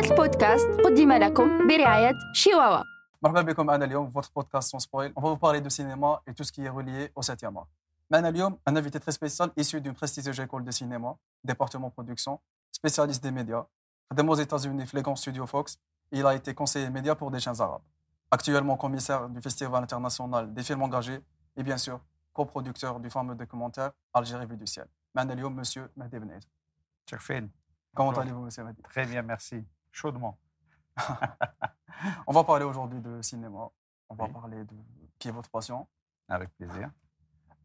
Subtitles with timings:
[0.00, 2.82] هذا البودكاست قدم لكم برعاية شيواوا
[3.22, 5.12] مرحبا بكم معنا اليوم في votre podcast sans spoil.
[5.16, 7.66] On va vous parler de cinéma et tout ce qui est relié au 7e art.
[8.10, 12.38] معنا اليوم un invité très spécial issu d'une prestigieuse école de cinéma, département production,
[12.72, 13.64] spécialiste des médias.
[14.12, 15.78] خدم aux États-Unis Flegon Studio Fox.
[16.12, 17.82] Il a été conseiller média pour des chaînes arabes.
[18.30, 21.20] Actuellement commissaire du Festival international des films engagés
[21.56, 21.98] et bien sûr
[22.32, 24.86] coproducteur du fameux documentaire Algérie vue du ciel.
[25.14, 26.44] معنا اليوم monsieur Mehdi Benaid.
[27.10, 27.48] Chakfin.
[27.96, 28.22] Comment Bonjour.
[28.22, 29.64] allez-vous monsieur Mehdi Très bien, merci.
[29.91, 30.37] Chaudement.
[32.27, 33.69] On va parler aujourd'hui de cinéma.
[34.09, 34.31] On va Oui.
[34.33, 34.75] parler de
[35.19, 35.87] qui est votre passion.
[36.27, 36.89] Avec plaisir.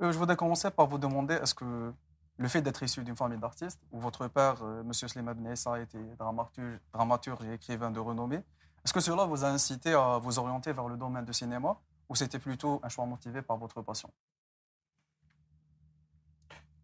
[0.02, 1.92] Euh, je voudrais commencer par vous demander est-ce que
[2.38, 4.92] le fait d'être issu d'une famille d'artistes, où votre père, euh, M.
[4.92, 8.42] Slimane Nessa, a été dramaturge, dramaturge et écrivain de renommée,
[8.84, 11.76] est-ce que cela vous a incité à vous orienter vers le domaine du cinéma
[12.08, 14.12] ou c'était plutôt un choix motivé par votre passion?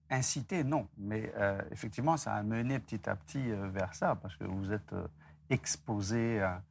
[0.09, 0.89] Incité, non.
[0.97, 4.93] Mais euh, effectivement, ça a mené petit à petit vers ça, parce que vous êtes
[5.53, 6.63] exposé, à-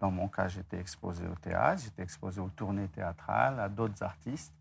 [0.00, 4.54] dans mon cas, j'étais exposé au théâtre, j'étais exposé aux tournées théâtrales, à d'autres artistes.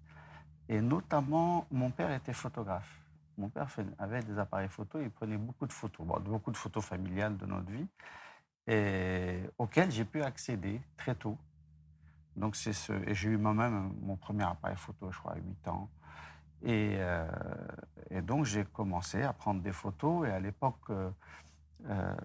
[0.69, 2.91] Et notamment, mon père était photographe.
[3.37, 3.67] Mon père
[3.99, 7.71] avait des appareils photo, il prenait beaucoup de photos, beaucoup de photos familiales de notre
[7.71, 7.87] vie,
[9.57, 11.37] auxquelles j'ai pu accéder très tôt.
[12.35, 15.67] Donc, c'est ce, et j'ai eu moi-même mon premier appareil photo, je crois, à 8
[15.67, 15.89] ans.
[16.63, 17.27] Et, euh,
[18.11, 20.27] et donc, j'ai commencé à prendre des photos.
[20.27, 21.09] Et à l'époque, euh,
[21.85, 22.15] euh,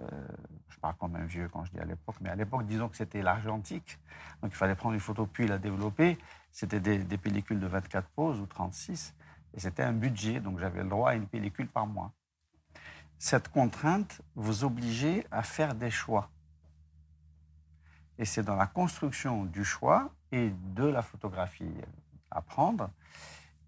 [0.69, 2.97] je parle comme un vieux quand je dis à l'époque, mais à l'époque, disons que
[2.97, 3.99] c'était l'argentique.
[4.43, 6.19] Donc, il fallait prendre une photo puis la développer.
[6.51, 9.15] C'était des, des pellicules de 24 poses ou 36.
[9.55, 10.41] Et c'était un budget.
[10.41, 12.13] Donc, j'avais le droit à une pellicule par mois.
[13.19, 16.31] Cette contrainte vous obligeait à faire des choix.
[18.19, 21.71] Et c'est dans la construction du choix et de la photographie
[22.31, 22.91] à prendre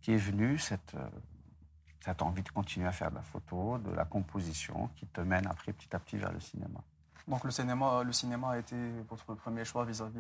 [0.00, 0.94] qui est venue cette,
[2.08, 5.20] euh, cette envie de continuer à faire de la photo, de la composition, qui te
[5.20, 6.80] mène après petit à petit vers le cinéma.
[7.26, 8.76] Donc le cinéma, le cinéma a été
[9.08, 10.18] votre premier choix vis-à-vis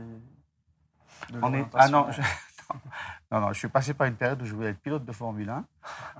[1.30, 2.22] de On est- Ah non, je,
[3.30, 5.50] non, non, je suis passé par une période où je voulais être pilote de Formule
[5.50, 5.66] 1.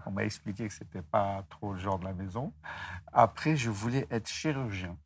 [0.07, 2.53] On m'a expliqué que ce n'était pas trop le genre de la maison.
[3.13, 4.97] Après, je voulais être chirurgien.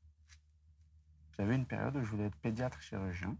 [1.39, 3.37] J'avais une période où je voulais être pédiatre chirurgien.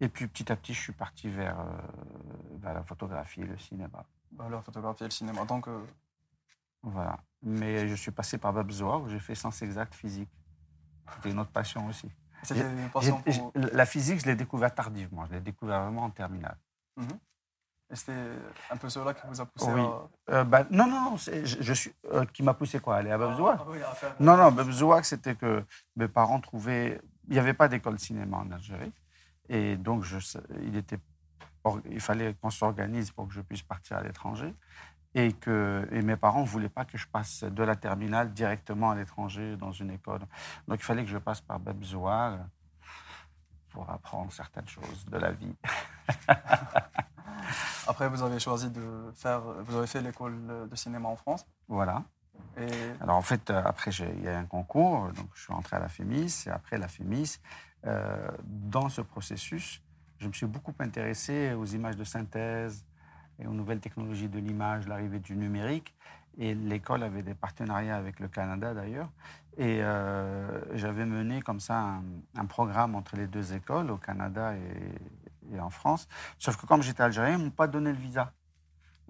[0.00, 1.66] Et puis petit à petit, je suis parti vers, euh,
[2.58, 4.04] vers la photographie et le cinéma.
[4.34, 5.44] Bah, la photographie et le cinéma.
[5.44, 5.80] Donc euh,
[6.82, 7.18] Voilà.
[7.42, 10.30] Mais je suis passé par Babzoa où j'ai fait sciences exactes physique.
[11.14, 12.10] C'était une autre passion aussi.
[12.42, 15.26] c'était une passion pour La physique, je l'ai découvert tardivement.
[15.26, 16.56] Je l'ai découvert vraiment en terminale.
[17.90, 18.30] Et c'était
[18.70, 19.82] un peu cela qui vous a poussé Oui.
[19.82, 20.32] à...
[20.36, 21.16] Euh, bah, non, non, non.
[21.18, 24.16] Je, je suis, euh, qui m'a poussé quoi Aller à Babzoa Ah oui, à faire-
[24.20, 25.62] Non, non, Babzoa, c'était que
[25.96, 27.00] mes parents trouvaient.
[27.28, 28.92] Il n'y avait pas d'école de cinéma en Algérie.
[29.50, 30.16] Et donc, je,
[30.62, 30.98] il, était,
[31.90, 34.54] il fallait qu'on s'organise pour que je puisse partir à l'étranger.
[35.16, 38.90] Et, que, et mes parents ne voulaient pas que je passe de la terminale directement
[38.90, 40.20] à l'étranger dans une école.
[40.66, 42.36] Donc, il fallait que je passe par euh,
[43.68, 45.54] pour apprendre certaines choses de la vie.
[47.86, 49.40] Après, vous avez choisi de faire...
[49.40, 51.46] Vous avez fait l'école de cinéma en France.
[51.68, 52.02] Voilà.
[52.56, 52.68] Et
[53.00, 55.76] Alors en fait, euh, après, il y a eu un concours, donc je suis entré
[55.76, 57.38] à la FEMIS, et après la FEMIS,
[57.86, 59.82] euh, dans ce processus,
[60.24, 62.82] je me suis beaucoup intéressé aux images de synthèse
[63.38, 65.94] et aux nouvelles technologies de l'image, l'arrivée du numérique,
[66.38, 69.10] et l'école avait des partenariats avec le Canada d'ailleurs,
[69.58, 72.00] et euh, j'avais mené comme ça
[72.36, 76.08] un, programme entre les deux écoles, au Canada et, en France,
[76.38, 78.32] sauf que comme j'étais algérien, ils ne m'ont pas donné le visa.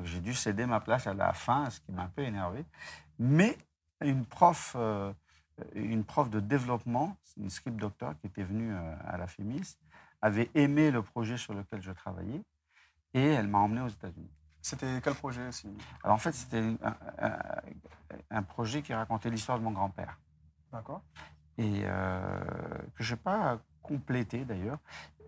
[0.02, 2.66] J'ai dû céder ma place à la fin, ce qui m'a un peu énervé.
[3.20, 3.56] Mais
[4.00, 5.12] une prof, euh,
[5.74, 9.78] une prof de développement, une script doctor qui était venue euh, à la FEMIS,
[10.24, 12.42] avait aimé le projet sur lequel je travaillais
[13.12, 14.30] et elle m'a emmené aux États-Unis.
[14.62, 15.68] c'était quel projet aussi
[16.02, 17.38] Alors en fait, c'était une- un, un-
[18.30, 20.18] un projet qui racontait l'histoire de mon grand-père
[20.72, 21.02] D'accord.
[21.58, 22.40] et euh,
[22.96, 24.78] que je n'ai pas complété d'ailleurs.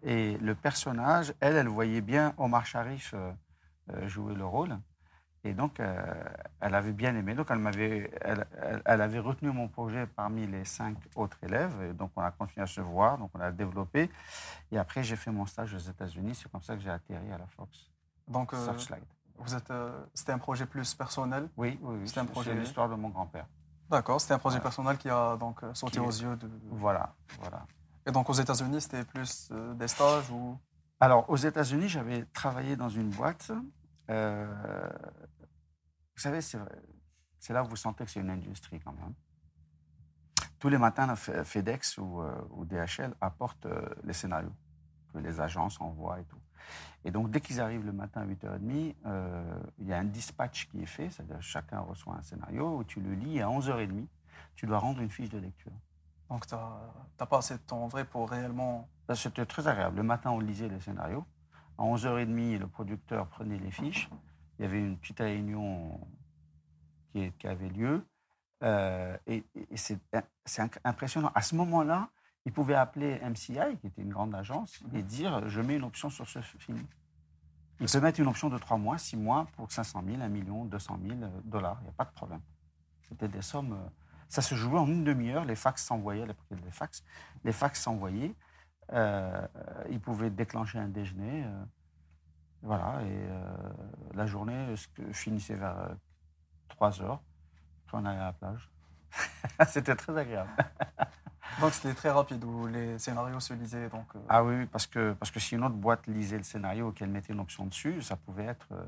[0.03, 3.33] Et le personnage, elle, elle voyait bien Omar Sharif euh,
[3.91, 4.79] euh, jouer le rôle.
[5.47, 6.03] Et donc, euh,
[6.61, 7.35] elle avait bien aimé.
[7.37, 11.73] Donc, elle, m'avait, elle, elle- elle avait retenu mon projet parmi les cinq autres élèves.
[11.89, 13.17] Et donc, on a continué à se voir.
[13.17, 14.11] Donc, on a développé.
[14.73, 16.35] Et après, j'ai fait mon stage aux États-Unis.
[16.35, 17.93] C'est comme ça que j'ai atterri à la Fox.
[18.27, 18.73] Donc, euh,
[19.39, 21.49] vous êtes, euh, c'était un projet plus personnel?
[21.57, 22.09] Oui, oui, oui.
[22.09, 23.47] c'était un projet- l'histoire de mon grand-père.
[23.89, 24.63] D'accord, c'était un projet Voilà.
[24.65, 26.51] personnel qui a donc sauté Qui- aux yeux de.
[26.73, 27.65] Voilà, voilà.
[28.05, 30.59] Et donc aux États-Unis, c'était plus des stages ou?
[30.99, 33.53] Alors, aux États-Unis, j'avais travaillé dans une boîte.
[34.09, 34.47] euh,
[36.17, 39.15] vous savez, c'est là où vous sentez que c'est une industrie quand même.
[40.59, 44.53] Tous les matins, FedEx ou, euh, ou DHL apportent euh, les scénarios
[45.13, 46.41] que les agences envoient et tout.
[47.05, 50.69] Et donc, dès qu'ils arrivent le matin à 8h30, euh, il y a un dispatch
[50.69, 54.07] qui est fait, c'est-à-dire chacun reçoit un scénario où tu le lis et à 11h30,
[54.55, 55.73] tu dois rendre une fiche de lecture.
[56.31, 58.89] Donc, tu n'as pas assez de temps en vrai pour réellement.
[59.15, 59.99] C'était très agréable.
[59.99, 61.25] Le matin, on lisait les scénarios.
[61.79, 64.09] À 11h30, le producteur prenait les fiches.
[64.59, 66.01] Il y avait une petite réunion
[67.13, 68.07] qui, avait lieu.
[68.63, 69.45] Euh, et,
[69.75, 69.99] c'est
[70.85, 71.31] impressionnant.
[71.35, 72.11] À ce moment-là,
[72.45, 76.11] il pouvait appeler MCI, qui était une grande agence, et dire Je mets une option
[76.11, 76.79] sur ce film.
[77.81, 80.65] Il peut mettre une option de 3 mois, 6 mois pour 500 000, 1 million,
[80.65, 81.79] 200 000 dollars.
[81.81, 82.41] Il n'y a pas de problème.
[83.03, 83.73] C'était des sommes.
[83.73, 83.89] Euh,
[84.29, 85.45] ça se jouait en une demi-heure.
[85.45, 87.05] Les fax s'envoyaient, les fax.
[87.45, 88.35] Les fax s'envoyaient.
[88.93, 89.47] Euh,
[89.91, 91.45] il pouvait déclencher un déjeuner.
[91.45, 91.65] Euh,
[92.67, 93.01] voilà.
[93.03, 93.29] Et
[94.15, 94.75] la journée
[95.13, 95.91] finissait vers
[96.69, 97.21] 3 heures.
[97.87, 98.71] Puis on allait à la plage.
[99.69, 100.51] C'était très agréable.
[101.61, 103.89] Donc c'était très rapide où les scénarios se lisaient.
[103.89, 106.91] Donc, euh, Ah oui, parce que, parce que si une autre boîte lisait le scénario
[106.91, 108.69] et qu'elle mettait une option dessus, ça pouvait être.
[108.73, 108.87] Euh,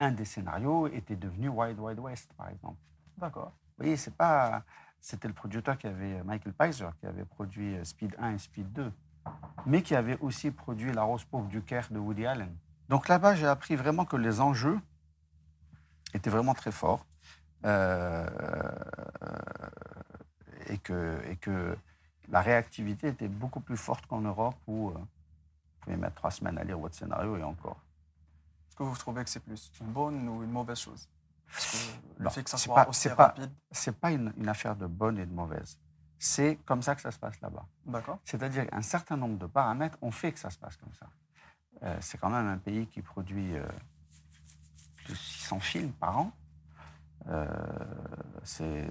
[0.00, 2.78] un des scénarios était devenu Wild Wild West, par exemple.
[3.16, 3.52] D'accord.
[3.80, 4.62] Oui, c'est pas.
[5.00, 8.72] C'était le producteur qui avait, Michael Pizer, qui avait produit euh, Speed 1 et Speed
[8.72, 8.92] 2,
[9.66, 12.56] mais qui avait aussi produit La Rose Pauvre du Caire de Woody Allen.
[12.88, 14.78] Donc là-bas, j'ai appris vraiment que les enjeux
[16.14, 17.04] étaient vraiment très forts.
[20.70, 21.76] et que, et que
[22.30, 25.04] la réactivité était beaucoup plus forte qu'en Europe où euh, vous
[25.80, 27.78] pouvez mettre trois semaines à lire votre scénario et encore.
[28.68, 31.08] Est-ce que vous trouvez que c'est plus une bonne ou une mauvaise chose?
[32.18, 33.50] Le fait que ça soit aussi rapide.
[33.72, 35.78] Ce n'est pas une, affaire de bonne et de mauvaise.
[36.18, 37.64] C'est comme ça que ça se passe là-bas.
[37.86, 38.18] D'accord.
[38.24, 41.06] C'est-à-dire qu'un certain nombre de paramètres ont fait que ça se passe comme ça.
[41.82, 43.66] Euh, c'est quand même un pays qui produit euh,
[44.96, 46.32] plus de 600 films par an.
[48.42, 48.86] c'est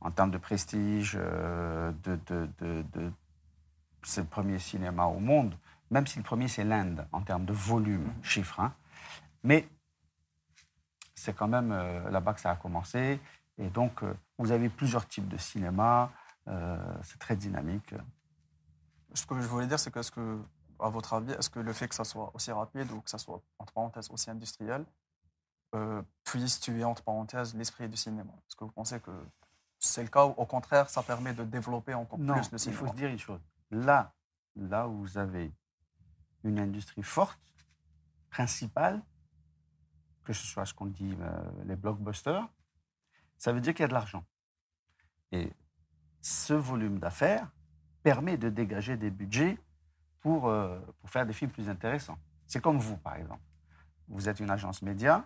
[0.00, 2.18] en termes de prestige, euh, de,
[2.60, 3.12] de,
[4.02, 5.56] c'est le premier cinéma au monde,
[5.90, 8.24] même si le premier c'est l'Inde en termes de volume, mm-hmm.
[8.24, 8.60] chiffre.
[8.60, 8.72] Hein.
[9.42, 9.68] Mais
[11.14, 13.20] c'est quand même euh, là-bas que ça a commencé.
[13.58, 16.10] Et donc, euh, vous avez plusieurs types de cinéma.
[17.02, 17.94] c'est très dynamique.
[19.12, 20.38] Ce que je voulais dire, c'est que, -ce que,
[20.80, 23.18] à votre avis, est-ce que le fait que ça soit aussi rapide ou que ça
[23.18, 24.84] soit, entre parenthèses, aussi industriel,
[26.24, 28.32] puisse tuer, entre parenthèses, l'esprit du cinéma?
[28.46, 29.10] Est-ce que vous pensez que
[29.78, 32.80] c'est le cas où, au contraire, ça permet de développer encore plus le cinéma.
[32.80, 33.40] Il faut se dire une chose.
[33.70, 34.12] Là,
[34.56, 35.52] là où vous avez
[36.44, 37.38] une industrie forte,
[38.30, 39.02] principale,
[40.24, 42.46] que ce soit ce qu'on dit euh, les blockbusters,
[43.38, 44.24] ça veut dire qu'il y a de l'argent.
[45.32, 45.52] Et
[46.20, 47.50] ce volume d'affaires
[48.02, 49.58] permet de dégager des budgets
[50.20, 52.18] pour, euh, pour faire des films plus intéressants.
[52.46, 53.42] C'est comme vous, par exemple.
[54.08, 55.24] Vous êtes une agence média,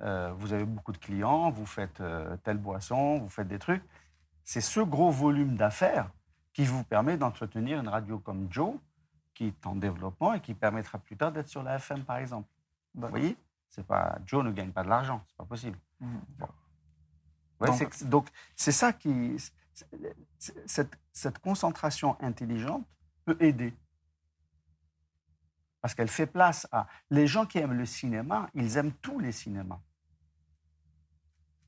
[0.00, 3.82] euh, vous avez beaucoup de clients, vous faites euh, telle boisson, vous faites des trucs.
[4.44, 6.10] C'est ce gros volume d'affaires
[6.52, 8.74] qui vous permet d'entretenir une radio comme Joe,
[9.34, 12.48] qui est en développement et qui permettra plus tard d'être sur la FM, par exemple.
[12.94, 13.36] Vous voyez?
[13.70, 15.78] C'est pas Joe ne gagne pas de l'argent, c'est pas possible.
[16.00, 16.18] Mmh.
[18.04, 19.36] donc, c'est ça qui
[20.66, 22.84] cette, cette concentration intelligente
[23.24, 23.72] peut aider
[25.82, 26.86] parce qu'elle fait place à...
[27.10, 29.80] Les gens qui aiment le cinéma, ils aiment tous les cinémas.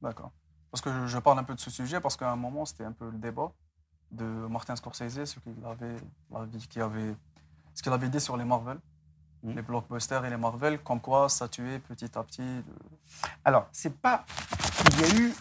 [0.00, 0.32] D'accord.
[0.70, 2.92] Parce que je parle un peu de ce sujet, parce qu'à un moment, c'était un
[2.92, 3.52] peu le débat
[4.12, 5.96] de Martin Scorsese, ce qu'il avait,
[6.32, 7.16] avait,
[7.74, 8.78] ce qu'il avait dit sur les Marvel,
[9.42, 9.50] hmm.
[9.50, 12.62] les blockbusters et les Marvel, comme quoi ça tuait petit à petit.
[13.44, 14.24] Alors, c'est pas.
[14.92, 15.34] Il y a eu.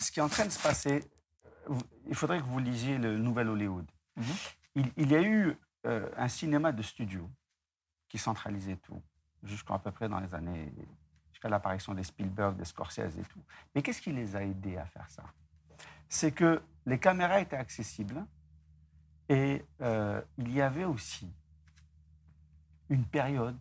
[0.00, 1.04] Ce qui est en train de se passer,
[2.06, 3.86] il faudrait que vous lisiez le Nouvel Hollywood.
[4.16, 4.24] Mhm.
[4.96, 5.56] il, y a eu
[5.86, 7.30] euh, un cinéma de studio
[8.12, 9.02] qui centralisait tout,
[9.42, 10.70] jusqu'à peu près dans les années,
[11.30, 13.40] jusqu'à l'apparition des Spielberg, des Scorsese et tout.
[13.74, 15.24] Mais qu'est-ce qui les a aidés à faire ça?
[16.10, 18.22] C'est que les caméras étaient accessibles
[19.30, 21.32] et euh, il y avait aussi
[22.90, 23.58] une période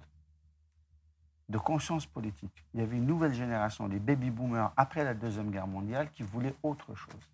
[1.48, 2.66] de conscience politique.
[2.74, 6.56] Il y avait une nouvelle génération, les baby-boomers, après la Deuxième Guerre mondiale, qui voulaient
[6.62, 7.32] autre chose.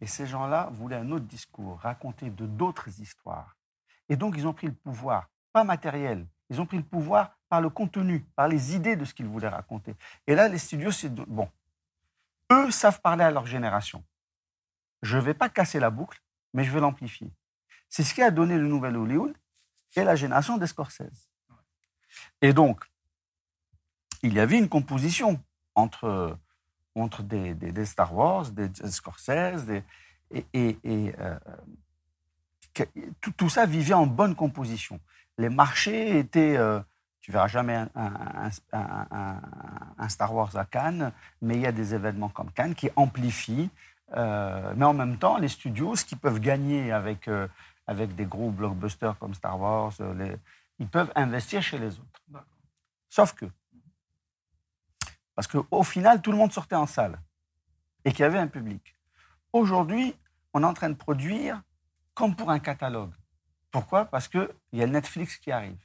[0.00, 3.58] Et ces gens-là voulaient un autre discours, raconter de d'autres histoires.
[4.08, 7.60] Et donc, ils ont pris le pouvoir, pas matériel, ils ont pris le pouvoir par
[7.60, 9.94] le contenu, par les idées de ce qu'ils voulaient raconter.
[10.26, 11.48] Et là, les studios, c'est bon.
[12.52, 14.04] Eux savent parler à leur génération.
[15.02, 16.20] Je ne vais pas casser la boucle,
[16.52, 17.30] mais je vais l'amplifier.
[17.88, 19.34] C'est ce qui a donné le nouvel Hollywood
[19.94, 21.28] et la génération des Scorsese.
[22.42, 22.84] Et donc,
[24.22, 25.42] il y avait une composition
[25.74, 26.38] entre,
[26.94, 29.82] entre des, des, Star Wars, des, Scorsese,
[30.32, 31.38] et, euh,
[33.36, 35.00] tout, ça vivait en bonne composition
[35.38, 36.56] les marchés étaient.
[36.56, 36.80] Euh,
[37.20, 38.50] tu verras jamais un,
[40.08, 41.12] Star Wars à Cannes,
[41.42, 43.68] mais il y a des événements comme Cannes qui amplifient.
[44.16, 47.48] Euh, mais en même temps, les studios, ce qu'ils peuvent gagner avec, euh,
[47.88, 49.92] avec des gros blockbusters comme Star Wars,
[50.78, 52.44] ils peuvent investir chez les autres.
[53.08, 53.46] Sauf que,
[55.34, 57.18] parce qu'au final, tout le monde sortait en salle
[58.04, 58.94] et qu'il y avait un public.
[59.52, 60.14] Aujourd'hui,
[60.54, 61.60] on est en train de produire
[62.14, 63.12] comme pour un catalogue.
[63.76, 64.06] Pourquoi?
[64.06, 65.76] Parce qu'il y a Netflix qui arrive.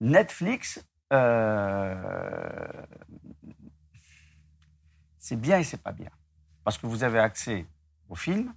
[0.00, 0.80] Netflix,
[1.12, 2.72] euh,
[5.18, 6.10] c'est bien et c'est pas bien.
[6.62, 7.66] Parce que vous avez accès
[8.08, 8.54] aux films,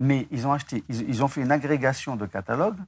[0.00, 2.82] mais ils ont acheté, ils, ont fait une agrégation de catalogues.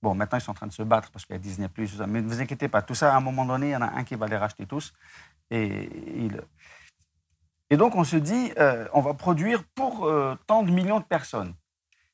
[0.00, 1.68] Bon, maintenant ils sont en train de se battre parce qu'il y a Disney+,
[2.06, 3.90] mais ne vous inquiétez pas, tout ça, à un moment donné, il y en a
[3.90, 4.94] un qui va les racheter tous.
[5.50, 6.30] Et,
[7.72, 11.56] donc on se dit, euh, on va produire pour euh, tant de millions de personnes.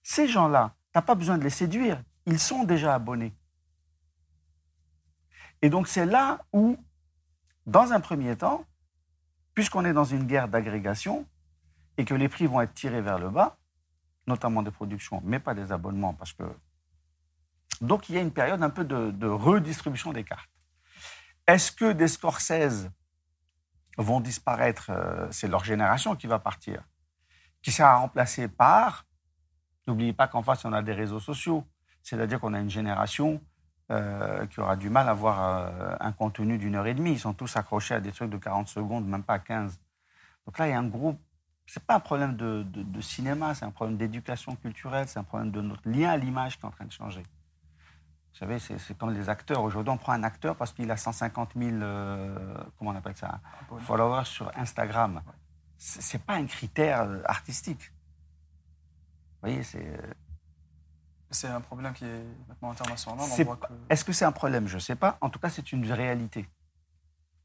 [0.03, 3.35] Ces gens-là, n'as pas besoin de les séduire, ils sont déjà abonnés.
[5.63, 6.77] Et donc c'est là où,
[7.67, 8.65] dans un premier temps,
[9.55, 11.27] puisqu'on est dans une guerre d'agrégation
[11.97, 13.57] et que les prix vont être tirés vers le bas,
[14.27, 16.45] notamment des productions, mais pas des abonnements, parce que.
[17.81, 20.51] Donc il y a une période un peu de, redistribution des cartes.
[21.47, 22.89] Est-ce que des Scorsese
[23.99, 26.83] vont disparaître euh, C'est leur génération qui va partir,
[27.63, 29.07] qui sera remplacée par.
[29.87, 31.65] N'oubliez pas qu'en face, on a des réseaux sociaux.
[32.03, 33.41] C'est-à-dire qu'on a une génération
[33.91, 37.13] euh, qui aura du mal à avoir euh, un contenu d'une heure et demie.
[37.13, 39.79] Ils sont tous accrochés à des trucs de 40 secondes, même pas 15.
[40.47, 41.19] Donc là, il y a un groupe.
[41.67, 45.51] C'est pas un problème de, de, cinéma, c'est un problème d'éducation culturelle, c'est un problème
[45.51, 47.23] de notre lien à l'image qui est en train de changer.
[47.23, 49.63] Vous savez, c'est comme les acteurs.
[49.63, 53.41] Aujourd'hui, on prend un acteur parce qu'il a 150 000, euh, comment on appelle ça,
[53.81, 55.23] followers sur Instagram.
[55.79, 57.94] C'est pas un critère artistique.
[59.45, 60.01] Vous voyez, c'est
[61.31, 63.27] c'est un problème qui est maintenant international.
[63.91, 64.67] Est-ce que c'est un problème?
[64.69, 65.19] Je ne sais pas.
[65.21, 66.49] En tout cas, c'est une réalité.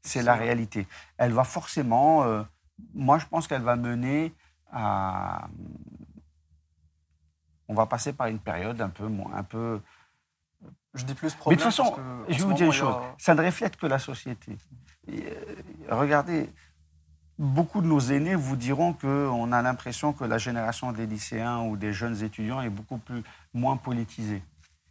[0.00, 0.86] C'est la réalité.
[1.18, 2.24] Elle va forcément.
[2.24, 2.42] Euh,
[2.94, 4.34] moi, je pense qu'elle va mener
[4.72, 5.48] à.
[7.68, 9.10] On va passer par une période un peu.
[9.34, 9.82] Un peu
[10.94, 11.58] je dis plus problème.
[11.58, 11.96] Mais de toute façon,
[12.28, 12.94] je vais vous dire une chose.
[13.18, 14.56] Ça ne reflète que la société.
[15.10, 15.54] Euh,
[15.90, 16.50] regardez,
[17.40, 21.78] beaucoup de nos aînés vous diront qu'on a l'impression que la génération des lycéens ou
[21.78, 23.22] des jeunes étudiants est beaucoup plus,
[23.54, 24.42] moins politisée.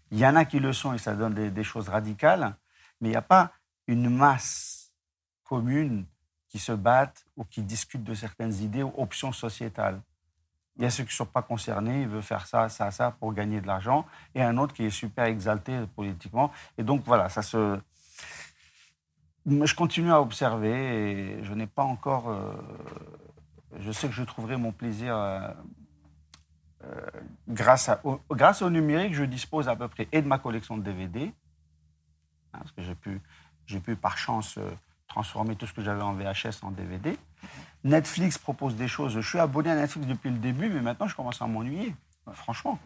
[0.10, 2.56] Il y en a qui le sont et ça donne des, choses radicales,
[3.00, 3.52] mais il n'y a pas
[3.86, 4.92] une masse
[5.44, 6.06] commune
[6.48, 10.02] qui se battent ou qui discutent de certaines idées ou options sociétales.
[10.78, 13.12] Il y a ceux qui ne sont pas concernés, ils veulent faire ça, ça, ça
[13.12, 16.52] pour gagner de l'argent, et un autre qui est super exalté politiquement.
[16.80, 17.80] Et donc voilà, ça se,
[19.46, 22.30] je continue à observer et je n'ai pas encore.
[22.30, 22.54] Euh,
[23.80, 25.16] je sais que je trouverai mon plaisir.
[25.16, 25.50] Euh,
[26.86, 26.96] euh,
[27.48, 30.84] grâce, au, grâce au numérique, je dispose à peu près et de ma collection de
[30.84, 31.34] DVD,
[32.54, 33.22] hein, parce que j'ai pu,
[33.66, 34.58] j'ai pu par chance
[35.08, 37.18] transformer tout ce que j'avais en VHS en DVD.
[37.84, 39.14] Netflix propose des choses.
[39.14, 41.94] Je suis abonné à Netflix depuis le début, mais maintenant je commence à m'ennuyer,
[42.32, 42.80] franchement.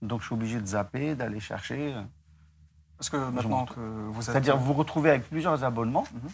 [0.00, 1.94] Donc je suis obligé de zapper, d'aller chercher.
[2.98, 4.32] Parce que maintenant que vous êtes...
[4.32, 6.30] C'est-à-dire vous vous retrouvez avec plusieurs abonnements mhm.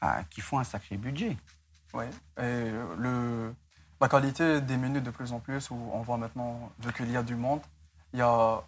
[0.00, 1.36] ah, qui font un sacré budget.
[1.94, 2.04] Oui.
[2.38, 3.54] Et le,
[4.00, 7.22] la qualité diminue de plus en plus, où on voit maintenant, vu qu'il y a
[7.22, 7.60] du monde,
[8.12, 8.62] il y a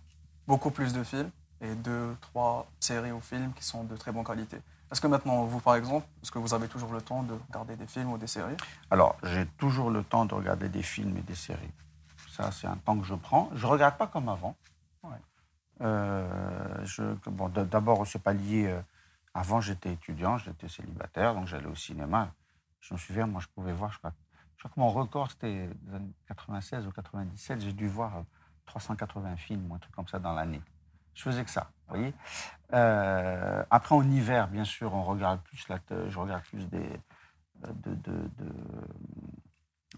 [0.47, 1.31] beaucoup plus de films
[1.61, 4.59] et deux, trois séries ou films qui sont de très bonne qualité.
[4.91, 7.77] Est-ce que maintenant, vous, par exemple, est-ce que vous avez toujours le temps de regarder
[7.77, 8.57] des films ou des séries?
[8.91, 11.73] Alors, j'ai toujours le temps de regarder des films et des séries.
[12.31, 13.51] Ça, c'est un temps que je prends.
[13.55, 14.57] Je ne regarde pas comme avant.
[15.05, 15.38] Euh, je,
[15.81, 18.67] bon, D'abord, c'est pas lié.
[18.69, 18.81] Euh,
[19.35, 22.33] avant, j'étais étudiant, j'étais célibataire, donc j'allais au cinéma.
[22.81, 24.13] Je me souviens, moi, je pouvais voir, je crois,
[24.57, 25.69] je crois que mon record, c'était
[26.27, 27.61] 96 ou 97.
[27.61, 28.25] J'ai dû voir
[28.67, 30.63] 380 films ou un truc comme ça dans l'année.
[31.15, 32.15] Je faisais que ça, vous voyez.
[32.73, 36.89] Euh, après, en hiver, bien sûr, on regarde plus la, je regarde plus des,
[37.57, 38.53] de, de, de,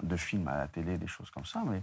[0.03, 1.63] de, films à la télé, des choses comme ça.
[1.67, 1.83] Mais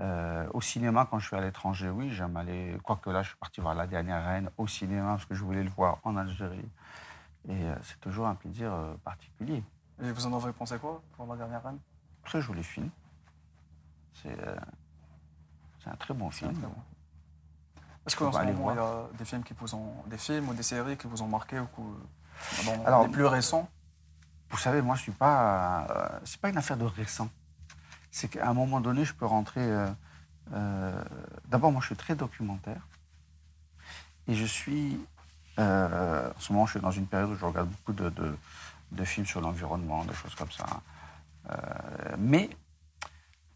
[0.00, 2.78] euh, au cinéma, quand je suis à l'étranger, oui, j'aime aller.
[2.82, 5.62] Quoique là, je suis parti voir La Dernière Reine au cinéma parce que je voulais
[5.62, 6.68] le voir en Algérie.
[7.48, 9.62] Et euh, c'est toujours un plaisir euh, particulier.
[10.02, 11.78] Et vous en avez pensé quoi pour La Dernière Reine?
[12.24, 12.88] Très joli film.
[14.14, 14.36] C'est
[15.86, 16.54] un très bon film.
[18.06, 20.54] Est-ce qu'en ce moment, il y a des films, qui vous ont, des films ou
[20.54, 21.66] des séries qui vous ont marqué ou
[22.86, 23.68] Alors, les plus récents?
[24.50, 26.20] Vous savez, moi, je suis pas.
[26.24, 27.28] c'est pas une affaire de récent
[28.12, 29.62] c'est qu'à un moment donné, je peux rentrer.
[29.62, 29.90] Euh,
[30.52, 31.04] euh,
[31.48, 32.86] d'abord, moi, je suis très documentaire.
[34.28, 35.00] Et je suis.
[35.58, 39.26] Euh, en ce moment, je suis dans une période où je regarde beaucoup de, films
[39.26, 40.66] sur l'environnement, des choses comme ça.
[42.18, 42.50] mais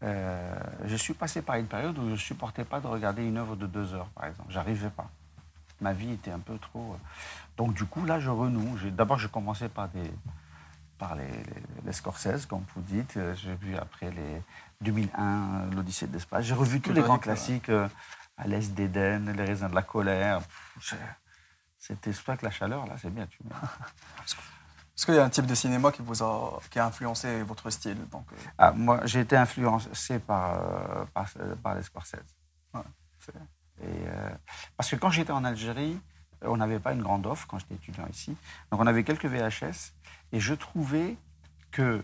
[0.01, 3.55] je suis passé par une période où je ne supportais pas de regarder une œuvre
[3.55, 4.51] de deux heures, par exemple.
[4.51, 5.09] J'arrivais pas.
[5.79, 6.97] Ma vie était un peu trop.
[7.57, 8.77] Donc, du coup, là, je renoue.
[8.89, 10.11] D'abord, j'ai commencé par des,
[10.97, 11.27] par les,
[11.85, 13.17] les, Scorsese, comme vous dites.
[13.17, 14.41] Euh, j'ai vu après les
[14.81, 16.45] 2001, euh, l'Odyssée de l'espace.
[16.45, 17.87] J'ai revu tous les grands classiques, euh,
[18.37, 20.41] à l'Est d'Éden, Les raisins de la colère.
[21.79, 23.27] C'était soit avec la chaleur, là, c'est bien.
[23.27, 23.39] Tu
[24.97, 27.69] Est-ce qu'il y a un type de cinéma qui vous a, qui a influencé votre
[27.69, 31.27] style donc, euh, Ah, moi, j'ai été influencé par, euh, par,
[31.61, 32.15] par les Scorsese.
[32.73, 32.81] Ouais,
[33.19, 33.31] c'est-
[33.83, 34.29] Et, euh,
[34.75, 37.75] parce que quand j'étais en Algérie, euh, on n'avait pas une grande offre quand j'étais
[37.75, 38.35] étudiant ici.
[38.71, 39.93] Donc on avait quelques VHS
[40.31, 41.17] et je trouvais
[41.71, 42.03] que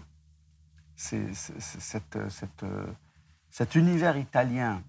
[0.95, 2.85] c'est- c'est- c'est- cette, cette, euh,
[3.49, 4.81] cet univers italien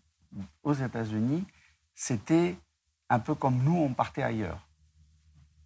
[0.63, 1.47] aux États-Unis,
[1.95, 2.57] c'était
[3.11, 4.67] un peu comme nous, on partait ailleurs.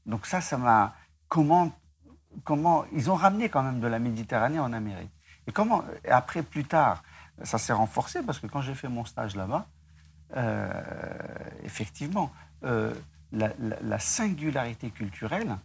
[0.07, 0.95] Donc ça, ça m'a...
[1.29, 1.73] Comment,
[2.45, 2.85] comment...
[2.93, 5.11] Ils ont ramené quand même de la Méditerranée en Amérique.
[5.47, 5.85] Et comment...
[6.11, 7.03] après, plus tard,
[7.45, 9.67] ça s'est renforcé parce que quand j'ai fait mon stage là-bas,
[10.37, 10.71] euh,
[11.63, 12.33] effectivement,
[12.65, 12.95] euh,
[13.33, 15.57] la, la- la singularité culturelle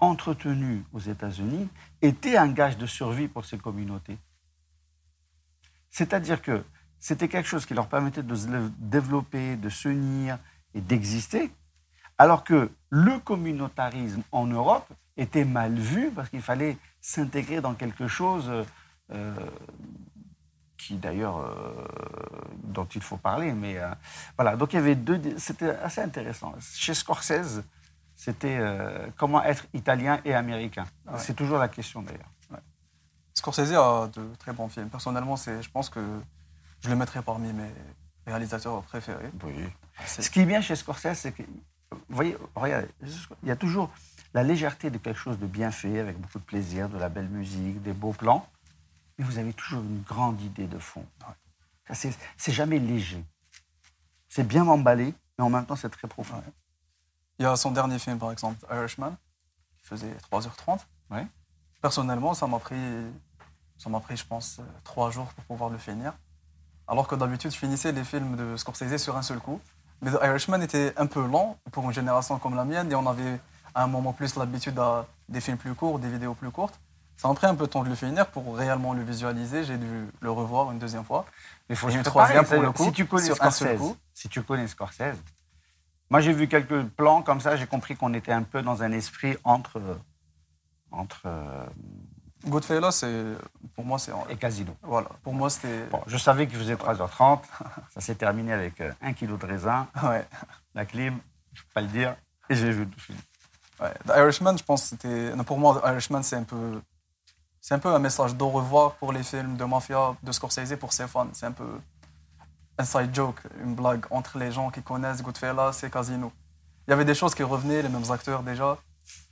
[0.00, 1.68] entretenue aux États-Unis
[2.00, 4.18] était un gage de survie pour ces communautés.
[5.90, 6.64] C'est-à-dire que
[6.98, 10.38] c'était quelque chose qui leur permettait de se développer, de s'unir
[10.74, 11.50] et d'exister,
[12.18, 18.06] alors que le communautarisme en Europe était mal vu parce qu'il fallait s'intégrer dans quelque
[18.08, 18.50] chose
[19.10, 19.34] euh,
[20.82, 21.84] qui d'ailleurs euh,
[22.64, 23.52] dont il faut parler.
[23.52, 23.88] Mais euh,
[24.36, 25.20] voilà, donc il y avait deux.
[25.38, 26.54] C'était assez intéressant.
[26.74, 27.62] Chez Scorsese,
[28.16, 30.86] c'était euh, comment être italien et américain.
[31.06, 31.18] Ouais.
[31.18, 32.30] C'est toujours la question d'ailleurs.
[33.34, 34.88] Scorsese a de très bons films.
[34.88, 36.00] Personnellement, c'est, je pense que
[36.80, 37.70] je le mettrais parmi mes
[38.26, 39.30] réalisateurs préférés.
[39.42, 39.54] Oui.
[40.06, 41.42] Ce qui est bien chez Scorsese, c'est que,
[41.90, 42.88] vous voyez, regardez,
[43.42, 43.90] il y a toujours
[44.34, 47.28] la légèreté de quelque chose de bien fait, avec beaucoup de plaisir, de la belle
[47.28, 48.46] musique, des beaux plans,
[49.22, 51.06] mais vous avez toujours une grande idée de fond.
[51.92, 53.24] C'est jamais léger.
[54.28, 56.36] C'est bien emballé, mais en même temps, c'est très profond.
[56.36, 56.52] Ouais.
[57.38, 59.14] Il y a son dernier film, par exemple, Irishman,
[59.78, 60.80] qui faisait 3h30.
[61.10, 61.26] Ouais.
[61.80, 62.76] Personnellement, ça m'a pris,
[63.78, 66.14] ça m'a pris, je pense, trois jours pour pouvoir le finir.
[66.88, 69.60] Alors que d'habitude, je finissais les films de Scorsese sur un seul coup.
[70.00, 73.06] Mais The Irishman était un peu lent pour une génération comme la mienne et on
[73.06, 73.38] avait
[73.74, 76.78] à un moment plus l'habitude à des films plus courts, des vidéos plus courtes.
[77.22, 79.62] Ça m'a pris un peu de temps de le finir pour réellement le visualiser.
[79.62, 81.24] J'ai dû le revoir une deuxième fois.
[81.68, 83.96] Mais il faut une troisième pour le coup, Si tu connais sur Scorsese, coup.
[84.12, 85.22] si tu connais Scorsese,
[86.10, 88.90] moi j'ai vu quelques plans comme ça, j'ai compris qu'on était un peu dans un
[88.90, 89.80] esprit entre
[90.90, 91.64] entre euh,
[92.44, 93.24] Goodfellas, c'est,
[93.76, 94.74] pour moi, c'est, et Casino.
[94.82, 97.38] voilà, pour moi, c'était, Bon, je savais qu'il faisait 3h30.
[97.94, 100.26] Ça s'est terminé avec euh, un kilo de raisin, ouais.
[100.74, 101.20] la clim,
[101.52, 102.16] je ne peux pas le dire,
[102.50, 103.18] et j'ai vu le film.
[103.80, 105.30] Ouais, The Irishman, je pense c'était.
[105.46, 106.82] Pour moi, The Irishman, c'est un peu.
[107.64, 110.92] C'est un peu un message d'au revoir pour les films de mafia de Scorsese pour
[110.92, 111.28] ses fans.
[111.32, 111.78] C'est un peu
[112.76, 116.32] un side joke, une blague entre les gens qui connaissent Goodfellas et Casino.
[116.88, 118.76] Il y avait des choses qui revenaient, les mêmes acteurs déjà.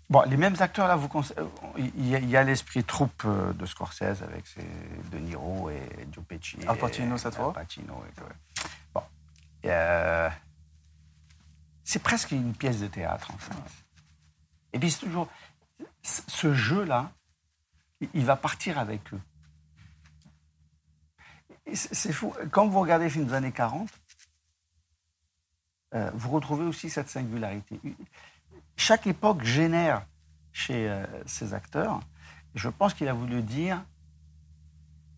[0.09, 1.45] Bon, les mêmes acteurs là, vous euh,
[1.77, 4.64] il y a, l'esprit troupe euh, de Scorsese avec ses
[5.11, 6.57] De Niro et Joe Pesci.
[6.69, 7.53] Al Pacino, et- cette Al fois.
[7.53, 8.23] Pacino et.
[8.95, 9.03] Bon,
[9.64, 10.31] Euh,
[11.83, 13.53] c'est presque une pièce de théâtre en fait.
[14.73, 15.27] Et puis c'est toujours
[16.03, 17.11] ce jeu là,
[18.15, 19.21] il va partir avec eux.
[21.73, 22.35] C'est fou.
[22.51, 23.89] Quand vous regardez les films des années 40,
[25.95, 27.81] euh, vous retrouvez aussi cette singularité.
[28.77, 30.05] Chaque époque génère
[30.53, 32.01] chez euh, ces acteurs.
[32.55, 33.85] Et je pense qu'il a voulu dire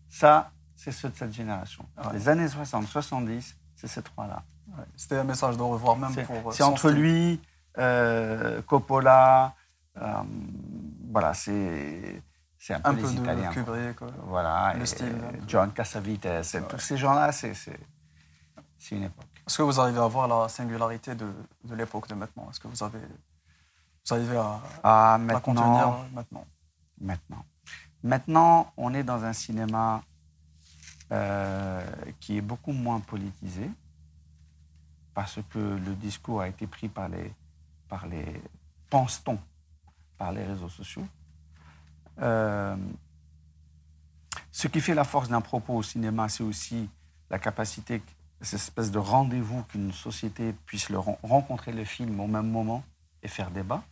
[0.09, 1.85] ça, c'est ceux de cette génération.
[2.13, 4.43] Les années 60, 70, c'est ces trois-là.
[4.67, 6.49] Ouais, C'était un message d'au revoir, même pour.
[6.49, 7.01] euh, c'est entre style.
[7.01, 7.41] lui,
[7.79, 9.55] euh, Coppola,
[9.95, 12.21] voilà, c'est
[12.65, 13.53] c'est un peu Un les peu de Italiens.
[13.53, 13.63] quoi.
[13.63, 14.01] Kubrick.
[14.01, 14.07] ouais.
[14.23, 15.37] Voilà, le et style, peu.
[15.47, 17.53] John Cassavetes, et tous ces gens-là, c'est
[18.91, 19.25] une époque.
[19.45, 21.27] Est-ce que vous arrivez à voir la singularité de,
[21.65, 22.47] de l'époque de maintenant?
[22.49, 22.99] Est-ce que vous avez.
[24.05, 26.45] Vous arrivez à Ah, la contenir maintenant, maintenant?
[27.01, 27.45] Maintenant.
[28.01, 30.01] Maintenant, on est dans un cinéma
[31.11, 31.85] euh,
[32.21, 33.69] qui est beaucoup moins politisé
[35.13, 37.33] parce que le discours a été pris par les,
[37.89, 38.41] par les
[38.89, 39.37] pense-t-on,
[40.17, 41.05] par les réseaux sociaux.
[42.21, 42.75] Euh,
[44.51, 46.89] ce qui fait la force d'un propos au cinéma, c'est aussi
[47.29, 48.01] la capacité,
[48.41, 52.83] cette espèce de rendez-vous qu'une société puisse rencontrer le film au même moment
[53.23, 53.83] et faire débat.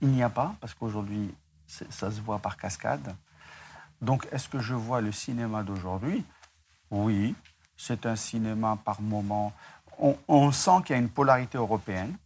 [0.00, 1.34] Il n'y a pas, parce qu'aujourd'hui,
[1.66, 3.14] ça se voit par cascade.
[4.00, 6.24] Donc, est-ce que je vois le cinéma d'aujourd'hui?
[6.90, 7.34] Oui,
[7.76, 9.52] c'est un cinéma par moment.
[9.98, 12.16] On, on sent qu'il y a une polarité européenne,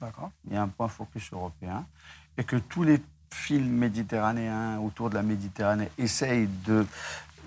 [0.00, 0.30] D'accord?
[0.44, 1.86] il y a un point focus européen,
[2.36, 6.86] et que tous les films méditerranéens autour de la Méditerranée essayent de,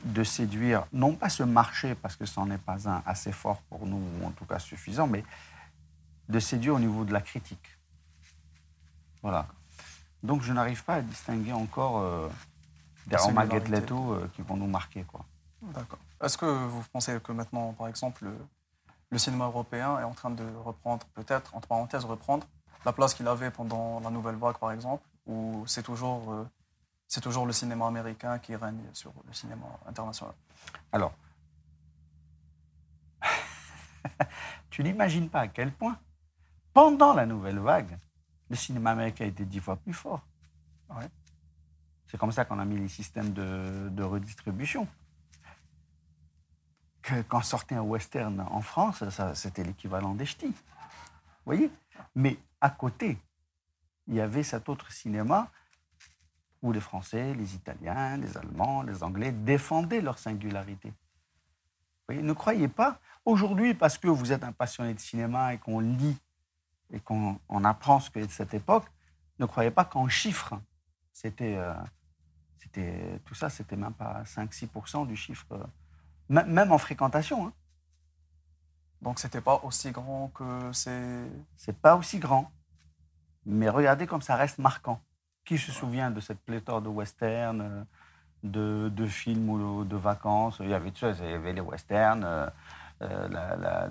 [0.03, 3.61] de séduire, non pas ce marché, parce que ce n'en est pas un assez fort
[3.69, 5.23] pour nous, ou en tout cas suffisant, mais
[6.27, 7.77] de séduire au niveau de la critique.
[9.21, 9.47] Voilà.
[10.23, 12.29] Donc je n'arrive pas à distinguer encore euh,
[13.07, 15.03] des Roma euh, qui vont nous marquer.
[15.03, 15.25] Quoi.
[15.61, 15.99] D'accord.
[16.21, 18.37] Est-ce que vous pensez que maintenant, par exemple, le,
[19.09, 22.45] le cinéma européen est en train de reprendre, peut-être, entre parenthèses, reprendre
[22.85, 26.49] la place qu'il avait pendant la nouvelle vague, par exemple, ou c'est toujours, euh,
[27.07, 30.33] c'est toujours le cinéma américain qui règne sur le cinéma international?
[30.91, 31.13] Alors,
[34.71, 35.99] tu n'imagines pas à quel point,
[36.73, 37.95] pendant la nouvelle vague,
[38.49, 40.21] le cinéma américain était dix fois plus fort.
[40.89, 41.07] Ouais.
[42.07, 44.87] C'est comme ça qu'on a mis les systèmes de, de redistribution.
[47.03, 49.03] Que, quand sortait un western en France,
[49.35, 50.47] c'était l'équivalent des ch'tis.
[50.47, 51.71] Vous voyez?
[52.15, 53.19] Mais à côté,
[54.09, 55.49] il y avait cet autre cinéma
[56.61, 60.89] où les Français, les Italiens, les Allemands, les Anglais défendaient leur singularité.
[60.89, 60.95] Vous
[62.15, 65.79] voyez, ne croyez pas, aujourd'hui, parce que vous êtes un passionné de cinéma et qu'on
[65.79, 66.17] lit
[66.91, 68.85] et qu'on on apprend ce que de cette époque,
[69.37, 70.59] ne croyez pas qu'en chiffres,
[71.13, 71.73] c'était, euh,
[72.57, 75.63] c'était, tout ça, c'était même pas 5-6% du chiffre, euh,
[76.27, 77.47] même en fréquentation.
[77.47, 77.53] Hein.
[79.01, 81.25] Donc c'était pas aussi grand que c'est.
[81.55, 82.51] C'est pas aussi grand.
[83.49, 85.01] Mais regardez comme ça reste marquant.
[85.43, 87.83] Qui se souvient de cette pléthore de westerns, euh,
[88.43, 90.57] de, de films ou de vacances?
[90.59, 92.47] Il y avait, il les westerns, euh,
[93.01, 93.87] euh,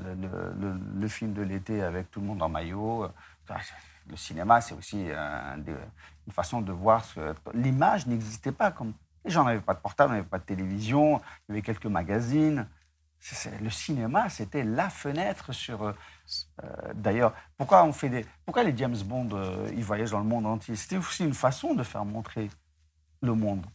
[0.95, 3.09] le, film de l'été avec tout le monde en maillot.
[4.09, 7.05] Le cinéma, c'est aussi une façon de voir.
[7.53, 8.71] L'image n'existait pas.
[8.71, 8.93] Comme...
[9.25, 12.69] Les gens n'avaient pas de portable, n'avaient pas de télévision, il y avait quelques magazines.
[13.61, 15.83] Le cinéma, c'était la fenêtre sur.
[15.83, 15.93] euh,
[16.63, 20.25] euh, D'ailleurs, pourquoi on fait des, pourquoi les James Bond, euh, ils voyagent dans le
[20.25, 20.77] monde entier?
[20.77, 22.49] C'était aussi une façon de faire montrer
[23.21, 23.67] le monde.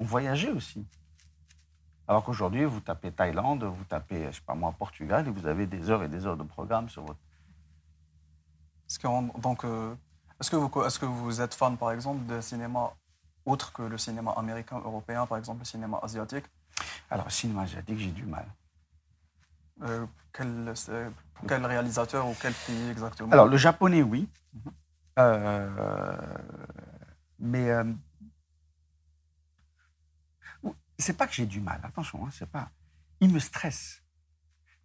[0.00, 0.86] On voyageait aussi.
[2.08, 5.66] Alors qu'aujourd'hui, vous tapez Thaïlande, vous tapez, je sais pas moi, Portugal, et vous avez
[5.66, 7.20] des heures et des heures de programme sur votre.
[8.88, 8.98] Est-ce
[9.40, 9.64] donc,
[10.40, 12.92] est-ce que vous êtes fan, par exemple, de cinéma
[13.44, 16.46] autre que le cinéma américain, européen, par exemple le cinéma asiatique?
[17.10, 18.46] Alors, cinéma asiatique, j'ai du mal.
[19.82, 20.72] Euh, quel,
[21.34, 23.32] pour quel réalisateur ou quel pays exactement?
[23.32, 24.28] Alors, le japonais, oui.
[25.18, 26.26] Euh,
[27.38, 27.84] mais euh,
[30.98, 32.70] c'est pas que j'ai du mal, attention, hein, c'est pas.
[33.20, 34.02] Il me stresse.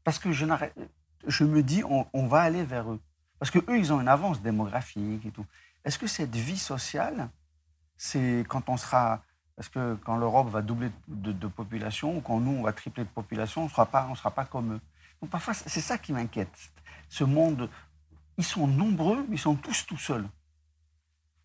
[0.03, 2.99] Parce que je, me dis, on, on va aller vers eux.
[3.39, 5.45] Parce que eux, ils ont une avance démographique et tout.
[5.85, 7.29] Est-ce que cette vie sociale,
[7.97, 9.23] c'est quand on sera.
[9.59, 13.03] Est-ce que quand l'Europe va doubler de, de population ou quand nous, on va tripler
[13.03, 14.81] de population, on ne sera pas, on sera pas comme eux
[15.21, 16.57] Donc parfois, c'est ça qui m'inquiète.
[17.09, 17.69] Ce monde,
[18.37, 20.27] ils sont nombreux, mais ils sont tous tout seuls.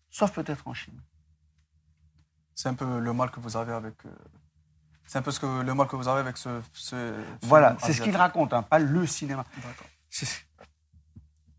[0.09, 0.99] Sauf peut-être en Chine.
[2.53, 4.05] C'est un peu le mal que vous avez avec.
[4.05, 4.09] euh,
[5.05, 6.61] c'est un peu ce que, le mal que vous avez avec ce.
[7.41, 9.43] Voilà, c'est ce qu'il raconte, hein, pas le cinéma.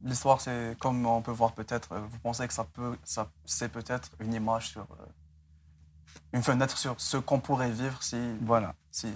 [0.02, 1.92] L'histoire, c'est comme on peut voir peut-être.
[1.92, 5.05] euh, Vous pensez que ça peut, ça, c'est peut-être une image sur, euh,
[6.36, 8.74] une fenêtre sur ce qu'on pourrait vivre si, Voilà.
[8.90, 9.12] si.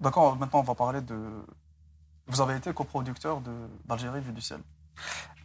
[0.00, 0.36] D'accord.
[0.36, 1.18] Maintenant, on va parler de.
[2.26, 3.52] Vous avez été coproducteur de
[3.84, 4.60] d'Algérie vue du ciel.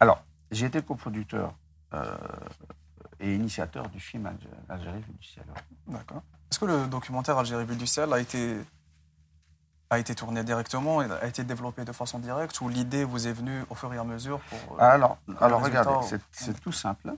[0.00, 1.54] Alors, j'ai été coproducteur
[1.94, 2.16] euh,
[3.20, 5.44] et initiateur du film Algé- Algérie vue du ciel.
[5.48, 5.94] ouais.
[5.94, 6.22] D'accord.
[6.50, 8.58] Est-ce que le documentaire Algérie vue du ciel a été
[9.90, 13.64] a été tourné directement, a été développé de façon directe, ou l'idée vous est venue
[13.70, 14.76] au fur et à mesure pour.
[14.78, 17.14] euh, Alors, alors regardez, c'est tout simple.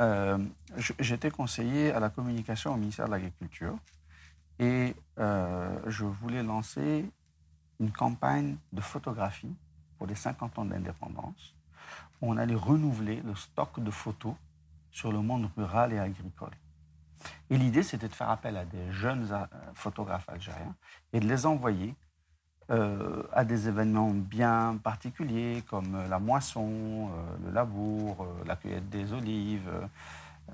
[0.00, 0.38] Euh,
[0.98, 3.76] J'étais conseiller à la communication au ministère de l'Agriculture
[4.58, 7.10] et euh, je voulais lancer
[7.80, 9.54] une campagne de photographie
[9.96, 11.54] pour les 50 ans d'indépendance.
[12.20, 14.34] On allait renouveler le stock de photos
[14.90, 16.52] sur le monde rural et agricole.
[17.50, 20.74] Et l'idée, c'était de faire appel à des jeunes euh, photographes algériens
[21.12, 21.94] et de les envoyer
[22.70, 28.88] euh, à des événements bien particuliers comme euh, la moisson, euh, le labour, la cueillette
[28.90, 29.70] des olives,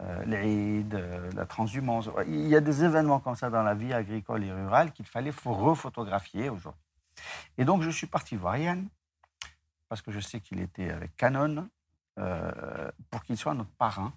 [0.00, 2.09] euh, la transhumance.
[2.27, 5.33] Il y a des événements comme ça dans la vie agricole et rurale qu'il fallait
[5.44, 6.81] refotographier aujourd'hui.
[7.59, 8.88] Et donc je suis parti voir Yann,
[9.88, 11.68] parce que je sais qu'il était avec Canon,
[13.11, 14.12] pour qu'il soit notre parrain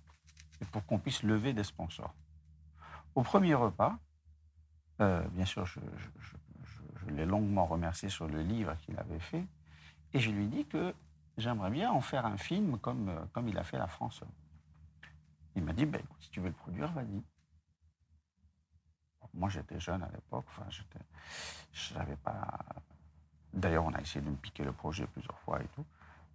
[0.62, 2.14] et pour qu'on puisse lever des sponsors.
[3.16, 3.98] Au premier repas,
[5.00, 5.80] bien sûr, je-
[7.08, 9.44] je- l'ai longuement remercié sur le livre qu'il avait fait,
[10.14, 10.94] et je lui ai dit que
[11.38, 14.22] j'aimerais bien en faire un film comme, euh, comme il a fait La France.
[15.56, 17.22] Il m'a dit, ben, écoute, si tu veux le produire, vas-y.
[19.34, 21.00] Moi, j'étais jeune à l'époque, enfin, j'étais,
[21.74, 22.48] je n'avais pas...
[23.54, 25.86] D'ailleurs, on a essayé de me piquer le projet plusieurs fois et tout.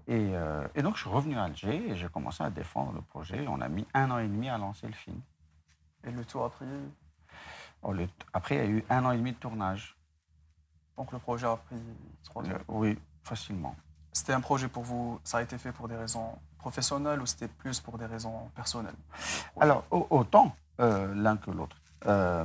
[0.09, 3.01] Et, euh, et donc, je suis revenu à Alger et j'ai commencé à défendre le
[3.03, 3.47] projet.
[3.49, 5.21] On a mis un an et demi à lancer le film.
[6.05, 6.67] Et le tout a pris.
[7.83, 9.97] Oh, le- Après, il y a eu un an et demi de tournage.
[10.97, 11.77] Donc le projet a pris
[12.25, 12.49] trois ans.
[12.51, 13.75] Euh, oui, facilement.
[14.13, 17.49] C'était un projet pour vous, ça a été fait pour des raisons professionnelles ou c'était
[17.49, 18.95] plus pour des raisons personnelles?
[19.59, 21.77] Alors, au- autant euh, l'un que l'autre.
[22.07, 22.45] Euh,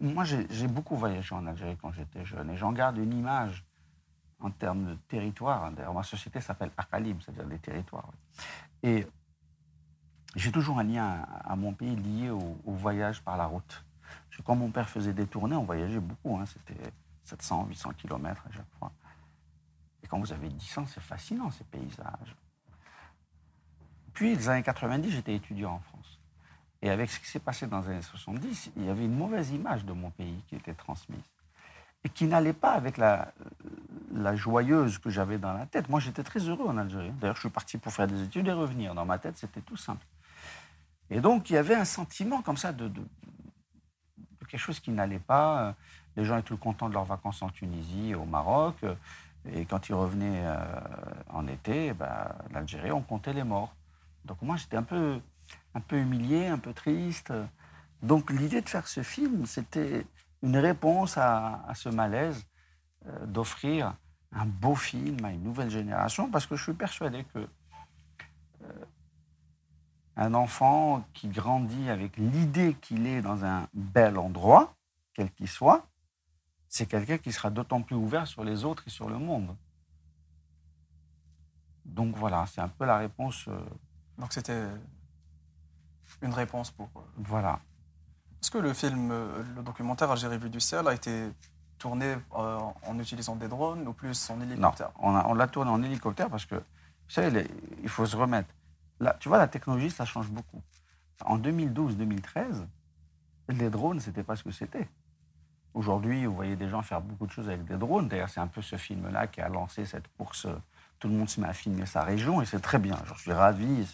[0.00, 3.64] moi, j'ai beaucoup voyagé en Algérie quand j'étais jeune et j'en garde une image
[4.40, 5.70] en termes de territoire.
[5.70, 8.08] D'ailleurs, ma société s'appelle Akalim, c'est-à-dire des territoires.
[8.82, 9.06] Et
[10.36, 13.84] j'ai toujours un lien à, mon pays lié au, voyage par la route.
[14.42, 16.36] Quand mon père faisait des tournées, on voyageait beaucoup.
[16.36, 16.80] Hein, C'était
[17.24, 18.92] 700, 800 km à chaque fois.
[20.02, 22.36] Et quand vous avez 10 ans, c'est fascinant ces paysages.
[24.12, 26.20] Puis, les années 90, j'étais étudiant en France.
[26.82, 29.50] Et avec ce qui s'est passé dans les années 70, il y avait une mauvaise
[29.50, 31.18] image de mon pays qui était transmise.
[32.04, 33.32] Et qui n'allait pas avec la,
[34.34, 35.88] joyeuse que j'avais dans la tête.
[35.88, 37.10] Moi, j'étais très heureux en Algérie.
[37.12, 38.94] D'ailleurs, je suis parti pour faire des études et revenir.
[38.94, 40.04] Dans ma tête, c'était tout simple.
[41.08, 42.90] Et donc, il y avait un sentiment comme ça de,
[44.54, 45.74] quelque chose qui n'allait pas.
[46.16, 48.76] Les gens étaient contents de leurs vacances en Tunisie, au Maroc.
[49.52, 50.56] Et quand ils revenaient euh,
[51.28, 53.74] en été, ben, l'Algérie, on comptait les morts.
[54.24, 55.20] Donc moi, j'étais un peu,
[55.74, 57.32] un peu humilié, un peu triste.
[58.00, 60.06] Donc l'idée de faire ce film, c'était
[60.40, 62.46] une réponse à, ce malaise,
[63.06, 63.94] euh, d'offrir
[64.30, 68.84] un beau film à une nouvelle génération, parce que je suis persuadé que euh,
[70.16, 74.74] un enfant qui grandit avec l'idée qu'il est dans un bel endroit,
[75.12, 75.86] quel qu'il soit,
[76.68, 79.54] c'est quelqu'un qui sera d'autant plus ouvert sur les autres et sur le monde.
[81.84, 83.46] Donc voilà, c'est un peu la réponse.
[83.48, 83.58] Euh,
[84.18, 84.66] Donc c'était
[86.22, 86.88] une réponse pour.
[86.96, 87.60] Euh, voilà.
[88.40, 89.10] Est-ce que le film,
[89.56, 91.30] le documentaire Algérie vue du ciel a été
[91.78, 94.90] tourné en utilisant des drones ou plus en hélicoptère?
[95.02, 97.48] Non, on l'a tourné en hélicoptère parce que, vous savez,
[97.82, 98.48] il faut se remettre
[99.12, 100.62] tu vois, la technologie, ça change beaucoup.
[101.24, 102.66] En 2012-2013,
[103.48, 104.88] les drones, c'était pas ce que c'était.
[105.74, 108.08] Aujourd'hui, vous voyez des gens faire beaucoup de choses avec des drones.
[108.08, 110.46] D'ailleurs, c'est un peu ce film-là qui a lancé cette course.
[110.98, 112.96] Tout le monde se met à filmer sa région et c'est très bien.
[113.06, 113.86] Je suis ravi.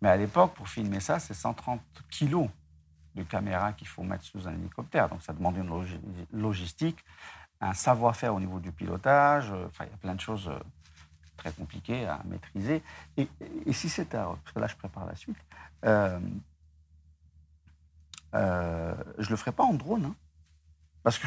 [0.00, 2.48] Mais à l'époque, pour filmer ça, c'est 130 kilos
[3.14, 5.08] de caméras qu'il faut mettre sous un hélicoptère.
[5.08, 5.70] Donc ça demande une
[6.32, 7.04] logistique,
[7.60, 9.50] un savoir-faire au niveau du pilotage.
[9.66, 10.58] Enfin, il y a plein de choses euh,
[11.38, 12.82] très compliqué à maîtriser.
[13.16, 13.28] Et,
[13.72, 14.24] si c'est à...
[14.26, 15.38] Parce que là, je prépare la suite.
[15.86, 16.20] Euh,
[18.34, 20.04] euh, je ne le ferai pas en drone.
[20.04, 20.14] Hein.
[21.02, 21.26] parce que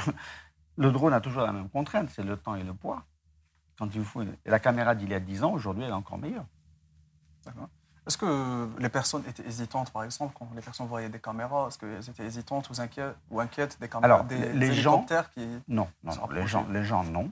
[0.78, 3.04] le drone a toujours la même contrainte, c'est le temps et le poids.
[3.78, 6.46] Quand il faut La caméra d'il y a 10 ans, aujourd'hui, elle est encore meilleure.
[8.08, 11.78] Est-ce que les personnes étaient hésitantes, par exemple, quand les personnes voyaient des caméras Est-ce
[11.78, 15.48] qu'elles étaient hésitantes ou inquiètes, ou inquiètes des caméras Alors, des, les gens, qui.
[15.68, 17.32] Non, non, les, gens, les gens, non.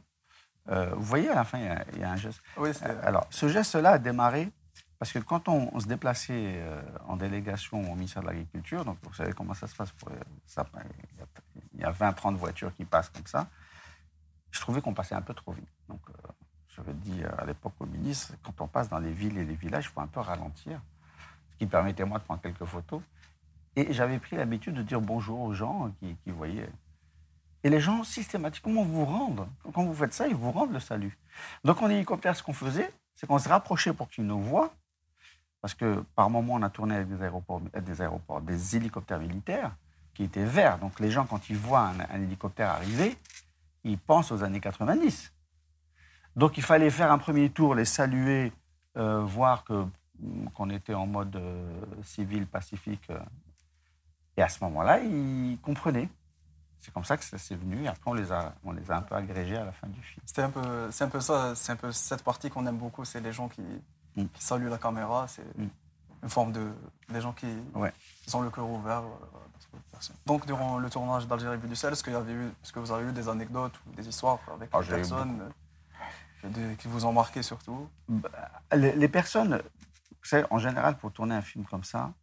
[0.70, 1.60] Euh, vous voyez, à la fin,
[1.94, 2.42] il y a, un geste.
[2.58, 4.52] Oui, euh, Alors, ce geste-là a démarré
[5.00, 9.14] parce que quand on, se déplaçait euh, en délégation au ministère de l'Agriculture, donc vous
[9.14, 10.10] savez comment ça se passe, pour,
[10.46, 10.66] ça,
[11.74, 13.48] il y a 20-30 voitures qui passent comme ça,
[14.52, 15.70] je trouvais qu'on passait un peu trop vite.
[15.88, 16.02] Donc,
[16.76, 19.86] j'avais dit à l'époque au ministre, quand on passe dans les villes et les villages,
[19.86, 20.82] il faut un peu ralentir,
[21.52, 23.02] ce qui permettait moi de prendre quelques photos.
[23.78, 26.70] Et j'avais pris l'habitude de dire bonjour aux gens qui, qui voyaient.
[27.64, 29.48] Et les gens, systématiquement, vous rendent.
[29.74, 31.18] Quand vous faites ça, ils vous rendent le salut.
[31.64, 34.74] Donc, en hélicoptère, ce qu'on faisait, c'est qu'on se rapprochait pour qu'ils nous voient.
[35.62, 39.76] Parce que par moment, on a tourné avec des aéroports, des, aéroports, des hélicoptères militaires
[40.14, 40.80] qui étaient verts.
[40.80, 43.18] Donc, les gens, quand ils voient un, hélicoptère arriver,
[43.84, 45.34] ils pensent aux années 90.
[46.38, 48.54] Donc, il fallait faire un premier tour, les saluer,
[48.96, 49.86] euh, voir que,
[50.54, 53.10] qu'on était en mode euh, civil, pacifique.
[53.10, 53.20] Euh.
[54.38, 56.08] et à ce moment-là, ils comprenaient.
[56.82, 57.84] C'est comme ça que c'est venu.
[57.84, 60.02] Et après, on les, a, on les a un peu agrégés à la fin du
[60.02, 60.22] film.
[60.26, 61.54] C'est un peu, c'est un peu ça.
[61.56, 63.04] C'est un peu cette partie qu'on aime beaucoup.
[63.04, 63.62] C'est les gens qui,
[64.16, 64.26] mm.
[64.40, 65.28] saluent la caméra.
[65.28, 65.68] C'est mm.
[66.24, 66.72] une forme de,
[67.10, 67.48] des gens qui,
[68.34, 69.04] ont le cœur ouvert.
[69.04, 72.72] Euh, Donc, durant le tournage d'Algérie Vue du Ciel, est-ce, qu'il y avait eu, est-ce
[72.72, 75.52] que vous avez eu des anecdotes ou des histoires avec ah, des personnes
[76.46, 77.90] euh, qui vous ont marqué surtout?
[78.08, 78.30] Bah,
[78.74, 82.14] les, les, personnes, vous savez, en général, pour tourner un film comme ça,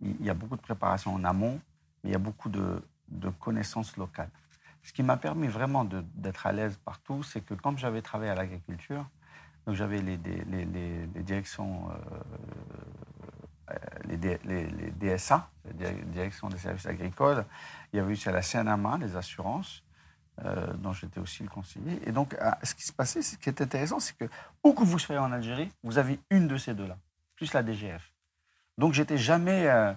[0.00, 1.60] il y a beaucoup de préparation en amont,
[2.04, 4.30] mais il y a beaucoup de, de connaissances locales.
[4.82, 8.34] Ce qui m'a permis vraiment d'être à l'aise partout, c'est que quand j'avais travaillé à
[8.34, 9.06] l'agriculture,
[9.66, 10.16] donc j'avais les,
[11.22, 11.90] directions,
[13.70, 13.76] euh,
[14.08, 17.44] les, DSA, les directions des services agricoles,
[17.92, 19.82] il y avait à la CNAMA, les assurances,
[20.44, 22.00] euh, dont j'étais aussi le conseiller.
[22.06, 24.24] Et donc, ah, ce qui se passait, ce qui est intéressant, c'est que
[24.64, 26.96] où que vous soyez en Algérie, vous avez une de ces deux-là,
[27.36, 28.10] plus la DGF.
[28.78, 29.92] Donc, j'étais jamais euh,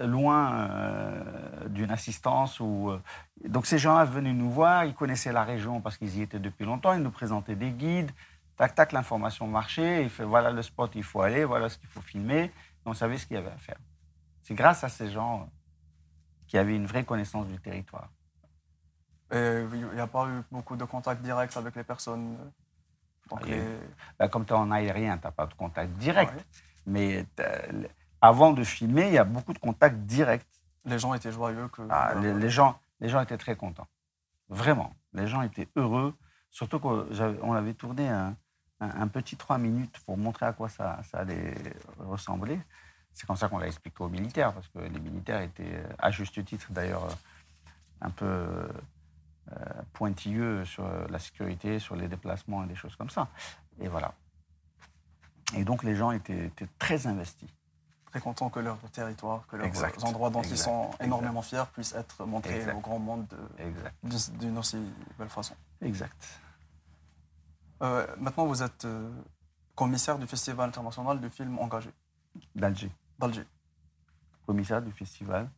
[0.00, 2.60] loin euh, d'une assistance.
[2.60, 3.00] Ou, euh,
[3.48, 6.64] donc ces gens-là venaient nous voir, ils connaissaient la région parce qu'ils y étaient depuis
[6.64, 8.10] longtemps, ils nous présentaient des guides.
[8.56, 11.88] Tac, tac, l'information marchait, il fait voilà le spot, il faut aller, voilà ce qu'il
[11.88, 12.52] faut filmer.
[12.84, 13.78] on savait ce qu'il y avait à faire.
[14.42, 15.48] C'est grâce à ces gens
[16.46, 18.10] qui avaient une vraie connaissance du territoire.
[19.32, 22.36] il n'y a pas eu beaucoup de contact direct avec les personnes
[23.30, 23.48] donc
[24.18, 26.34] bah, Comme tu es en aérien, tu n'as pas de contact direct.
[26.86, 27.24] Mais
[28.22, 30.46] avant de filmer, il y a beaucoup de contacts directs.
[30.84, 31.82] Les gens étaient joyeux que.
[31.90, 33.88] Ah, les, gens, les gens étaient très contents.
[34.48, 34.94] Vraiment.
[35.12, 36.14] Les gens étaient heureux.
[36.50, 41.54] Surtout qu'on avait tourné un, petit trois minutes pour montrer à quoi ça, allait
[41.98, 42.58] ressembler.
[43.12, 46.42] C'est comme ça qu'on l'a expliqué aux militaires, parce que les militaires étaient, à juste
[46.44, 47.08] titre d'ailleurs,
[48.00, 48.68] un peu euh,
[49.92, 53.28] pointilleux sur la sécurité, sur les déplacements et des choses comme ça.
[53.80, 54.14] Et voilà.
[55.56, 57.48] Et donc les gens étaient, très investis.
[58.12, 62.26] Très contents que leur territoire, que leurs endroits dont ils sont énormément fiers puissent être
[62.26, 63.26] montrés au grand monde
[64.34, 64.76] d'une aussi
[65.18, 65.54] belle façon.
[65.80, 66.14] Exact.
[67.82, 69.10] Euh, maintenant, vous êtes euh,
[69.74, 71.90] commissaire du Festival international du film engagé.
[72.54, 72.92] D'Alger.
[73.18, 73.46] D'Alger.
[74.46, 75.48] Commissaire du festival.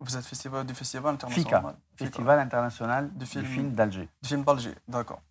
[0.00, 1.44] Vous êtes festival, du Festival international.
[1.44, 1.76] FICA.
[1.96, 4.08] Festival international du film d'Alger.
[4.22, 5.22] Du film d'Alger, d'accord.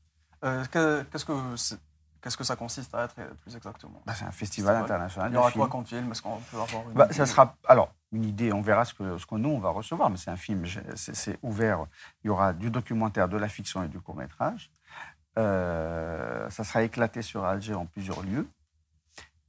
[0.43, 1.55] Euh, qu'est-ce que
[2.23, 5.29] Qu'est-ce que ça consiste à être plus exactement bah, C'est un festival, international.
[5.29, 6.09] Il y aura quoi comme film?
[6.09, 8.53] Est-ce qu'on peut avoir une bah, Ça sera alors une idée.
[8.53, 10.63] On verra ce que ce que nous on va recevoir, mais c'est un film.
[10.95, 11.85] C'est ouvert.
[12.23, 14.71] Il y aura du documentaire, de la fiction et du court métrage.
[15.37, 18.47] Euh, ça sera éclaté sur Alger en plusieurs lieux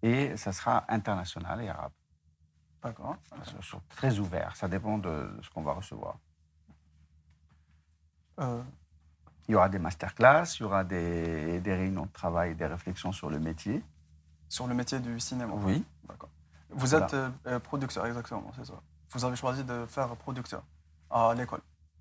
[0.02, 1.92] et ça sera international et arabe.
[2.82, 3.16] D'accord.
[3.90, 4.56] Très ouvert.
[4.56, 6.18] Ça dépend de ce qu'on va recevoir.
[8.40, 8.60] Euh,
[9.48, 13.12] il y aura des masterclass, il y aura des, des réunions de travail, des réflexions
[13.12, 13.82] sur le métier.
[14.48, 15.84] Sur le métier du cinéma Oui.
[16.08, 16.30] D'accord.
[16.70, 18.74] Vous êtes euh, euh, producteur, exactement, c'est ça.
[19.10, 20.62] Vous avez choisi de faire producteur
[21.10, 21.60] à l'école.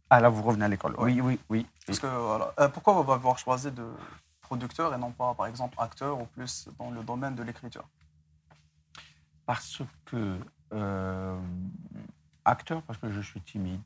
[0.10, 0.96] Ah là, vous revenez à l'école.
[0.98, 1.68] Oui, oui, oui.
[1.86, 2.54] Parce que, voilà.
[2.60, 3.86] Euh, pourquoi vous avoir choisi de
[4.42, 7.88] producteur et non pas, par exemple, acteur ou plus dans le domaine de l'écriture?
[9.46, 10.38] Parce que.
[12.46, 13.82] acteur, parce que je suis timide.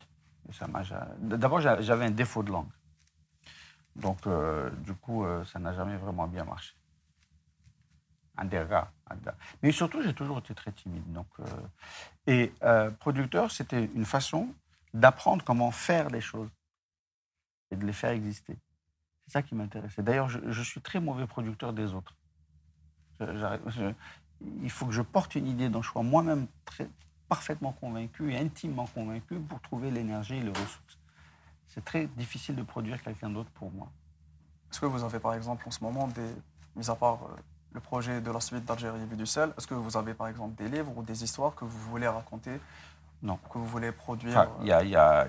[1.19, 2.69] D'abord, j'avais un défaut de langue.
[3.97, 6.75] Donc, euh, du coup, euh, ça n'a jamais vraiment bien marché.
[8.37, 8.91] Un dégât.
[9.63, 11.11] Mais surtout, j'ai toujours été très timide.
[11.11, 11.45] Donc, euh,
[12.27, 12.53] et
[12.99, 14.53] producteur, c'était une façon
[14.93, 16.49] d'apprendre comment faire les choses
[17.71, 18.57] et de les faire exister.
[19.25, 20.03] C'est ça qui m'intéressait.
[20.03, 22.15] D'ailleurs, je, suis très mauvais producteur des autres.
[23.19, 26.47] il faut que je porte une idée dont je sois moi-même
[27.27, 30.96] parfaitement convaincu et intimement convaincu pour trouver l'énergie et les ressources
[31.77, 33.87] c'est très difficile de produire quelqu'un d'autre pour moi.
[34.71, 36.33] Est-ce que vous avez par exemple en ce moment des,
[36.75, 37.35] mis à part euh,
[37.71, 40.55] le projet de la suite d'Algérie vue du sel, est-ce que vous avez par exemple
[40.55, 42.59] des livres ou des histoires que vous voulez raconter?
[43.21, 43.37] Non.
[43.51, 45.27] Que vous voulez produire Il y a, y a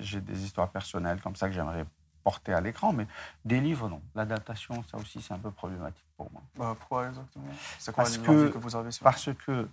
[0.00, 1.86] j'ai des histoires personnelles comme ça que j'aimerais
[2.24, 3.06] porter à l'écran, mais
[3.44, 4.02] des livres, non.
[4.16, 6.42] L'adaptation, ça aussi, c'est un peu problématique pour moi.
[6.56, 7.44] Bah, pourquoi exactement?
[7.78, 9.68] C'est quoi que, que vous avez sur Parce que,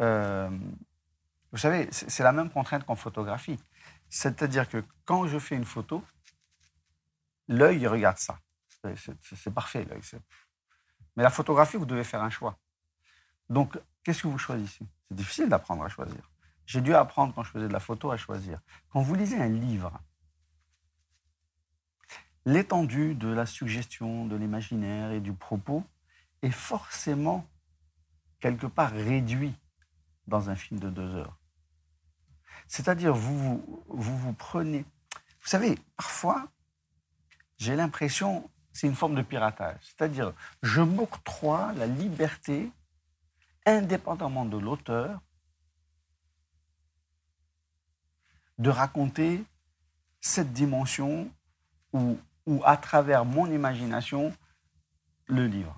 [0.00, 0.50] euh,
[1.52, 3.58] vous savez, c'est la même contrainte qu'en photographie.
[4.10, 6.04] C'est-à-dire que quand je fais une photo,
[7.48, 8.38] l'œil regarde ça.
[9.22, 9.86] C'est parfait.
[11.16, 12.58] Mais la photographie, vous devez faire un choix.
[13.48, 14.84] Donc, qu'est-ce que vous choisissez?
[15.08, 16.30] C'est difficile d'apprendre à choisir.
[16.66, 18.60] J'ai dû apprendre quand je faisais de la photo à choisir.
[18.90, 19.92] Quand vous lisez un livre,
[22.46, 25.84] l'étendue de la suggestion, de l'imaginaire et du propos
[26.42, 27.46] est forcément
[28.38, 29.54] quelque part réduit
[30.26, 31.39] dans un film de deux heures.
[32.70, 34.84] C'est-à-dire, vous, vous vous prenez.
[35.42, 36.46] Vous savez, parfois,
[37.58, 39.80] j'ai l'impression, c'est une forme de piratage.
[39.82, 42.70] C'est-à-dire, je m'octroie la liberté,
[43.66, 45.20] indépendamment de l'auteur,
[48.58, 49.42] de raconter
[50.20, 51.28] cette dimension
[51.92, 54.32] ou, ou à travers mon imagination,
[55.26, 55.76] le livre.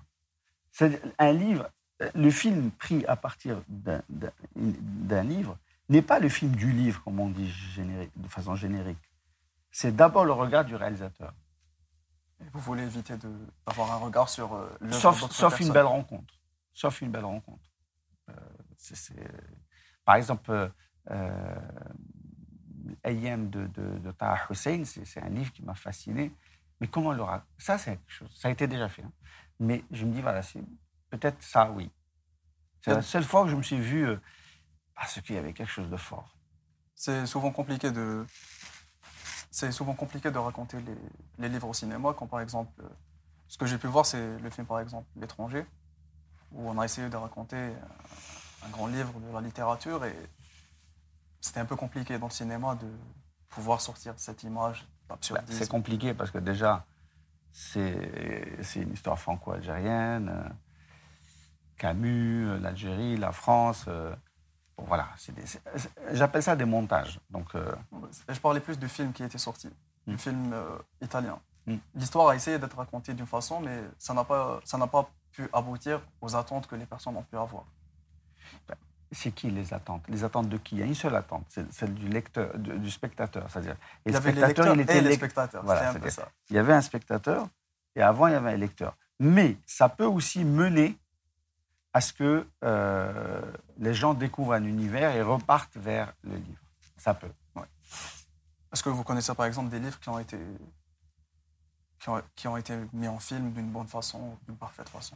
[0.73, 1.71] C'est un livre,
[2.15, 5.57] le film pris à partir d'un livre,
[5.93, 7.53] n'est pas le film du livre, comme on dit
[8.17, 8.99] de façon générique.
[9.71, 11.33] C'est d'abord le regard du réalisateur.
[12.53, 13.15] vous voulez éviter
[13.67, 16.35] d'avoir un regard sur euh, le sauf, sauf une belle rencontre.
[16.73, 17.65] Sauf une belle rencontre.
[18.29, 18.35] Euh,
[20.05, 20.69] par exemple, euh,
[21.11, 21.61] euh
[23.05, 26.33] Ayem de, de, de Taha Hussein, c'est un livre qui m'a fasciné.
[26.81, 27.23] Mais comment le
[27.57, 28.31] Ça, c'est quelque chose.
[28.35, 29.03] Ça a été déjà fait.
[29.03, 29.13] Hein.
[29.61, 30.41] Mais je me dis, voilà,
[31.11, 31.91] peut-être ça, oui.
[32.81, 34.07] C'est la seule fois où je me suis vu
[35.03, 36.29] parce qu'il y avait quelque chose de fort.
[36.95, 38.25] C'est souvent compliqué de,
[39.51, 40.97] c'est souvent compliqué de raconter les,
[41.41, 42.81] les, livres au cinéma, quand par exemple,
[43.49, 45.67] ce que j'ai pu voir, c'est le film par exemple L'étranger,
[46.53, 47.73] où on a essayé de raconter
[48.65, 50.15] un grand livre de la littérature et
[51.40, 52.87] c'était un peu compliqué dans le cinéma de
[53.48, 55.59] pouvoir sortir cette image d'absurdisme.
[55.59, 56.87] C'est compliqué parce que déjà,
[57.53, 57.96] c'est
[58.77, 60.55] une histoire franco-algérienne,
[61.77, 63.88] Camus, l'Algérie, la France.
[64.79, 65.08] Voilà,
[66.12, 67.20] j'appelle ça des montages.
[67.31, 67.73] Donc, euh,
[68.29, 69.68] Je parlais plus du film qui était sorti,
[70.06, 70.18] du hmm.
[70.18, 71.38] film euh, italien.
[71.66, 71.77] Hmm.
[71.94, 74.60] L'histoire a essayé d'être racontée d'une façon, mais ça n'a pas,
[74.90, 77.64] pas pu aboutir aux attentes que les personnes ont pu avoir.
[78.68, 78.75] Ben,
[79.12, 80.04] c'est qui les attentes?
[80.08, 80.77] Les attentes de qui?
[80.77, 83.48] Il y a une seule attente, c'est celle du lecteur, du, spectateur.
[83.50, 85.62] C'est-à-dire, il y avait les lecteurs et les spectateurs.
[85.64, 86.29] Voilà, ça.
[86.48, 87.46] Il y avait un spectateur
[87.94, 88.96] et avant il y avait un lecteur.
[89.20, 90.96] Mais ça peut aussi mener
[91.93, 93.43] à ce que euh,
[93.79, 96.61] les gens découvrent un univers et repartent vers le livre.
[96.97, 97.33] Ça peut.
[98.73, 100.38] Est-ce que vous connaissez par exemple des livres qui ont été,
[101.99, 105.15] qui ont, qui ont été mis en film d'une bonne façon, d'une parfaite façon?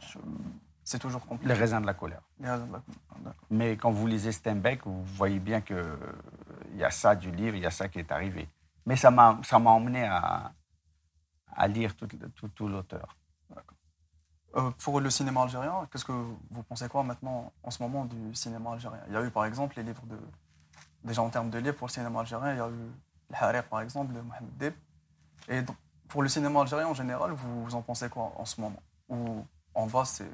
[0.83, 1.51] C'est toujours compliqué.
[1.51, 2.21] Les raisins de la colère.
[2.39, 3.33] Les raisins de la colère.
[3.49, 5.83] Mais quand vous lisez Steinbeck, vous voyez bien qu'il
[6.75, 8.47] y a ça du livre, il y a ça qui est arrivé.
[8.85, 10.53] Mais ça m'a ça m'a emmené à,
[11.51, 13.16] à lire tout, tout, tout l'auteur.
[14.57, 18.33] Euh, pour le cinéma algérien, qu'est-ce que vous pensez quoi maintenant, en ce moment, du
[18.33, 19.01] cinéma algérien?
[19.07, 20.17] Il y a eu, par exemple, les livres de.
[21.03, 22.91] Déjà en termes de livres pour le cinéma algérien, il y a eu
[23.29, 24.73] Le Harir, par exemple, de Mohamed Dib.
[25.47, 25.61] Et
[26.07, 28.81] pour le cinéma algérien en général, vous, vous en pensez quoi en ce moment?
[29.09, 29.45] Ou
[29.75, 30.25] en va, c'est.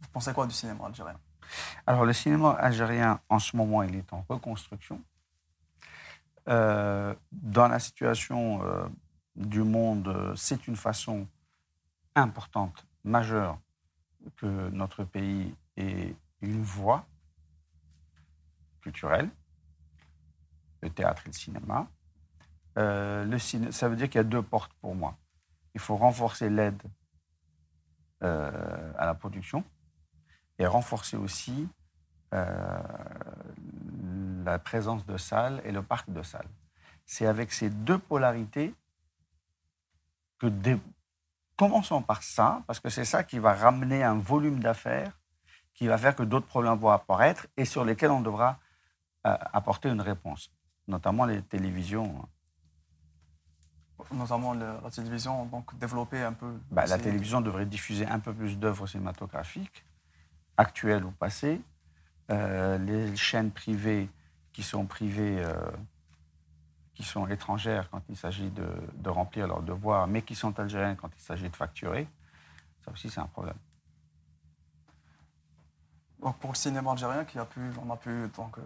[0.00, 1.18] Vous pensez quoi du cinéma algérien?
[1.86, 5.00] Alors, le cinéma algérien, en ce moment, il est en reconstruction.
[6.48, 8.88] Euh, dans la situation euh,
[9.36, 11.26] du monde, c'est une façon
[12.16, 13.58] importante, majeure,
[14.36, 17.06] que notre pays ait une voix
[18.80, 19.30] culturelle,
[20.82, 21.88] le théâtre et le cinéma.
[22.78, 25.16] Euh, le ciné ça veut dire qu'il y a deux portes pour moi.
[25.74, 26.82] Il faut renforcer l'aide
[28.22, 29.64] euh, à la production
[30.58, 31.68] et renforcer aussi
[32.34, 32.82] euh,
[34.44, 36.48] la présence de salles et le parc de salles.
[37.04, 38.74] C'est avec ces deux polarités
[40.38, 40.48] que.
[41.56, 45.12] Commençons par ça, parce que c'est ça qui va ramener un volume d'affaires
[45.74, 48.58] qui va faire que d'autres problèmes vont apparaître et sur lesquels on devra
[49.26, 50.50] euh, apporter une réponse,
[50.88, 52.26] notamment les télévisions.
[54.12, 56.54] Notamment le- la télévision, donc développer un peu.
[56.70, 59.84] Bah, la télévision devrait diffuser un peu plus d'œuvres cinématographiques,
[60.56, 61.60] actuelles ou passées.
[62.30, 64.08] Euh, les chaînes privées
[64.52, 65.54] qui sont privées, euh,
[66.96, 70.96] qui sont étrangères quand il s'agit de, de remplir leurs devoirs, mais qui sont algériennes
[70.96, 72.08] quand il s'agit de facturer,
[72.84, 73.58] ça aussi c'est un problème.
[76.18, 78.62] Donc pour le cinéma algérien, qui a pu, on a pu, donc, euh,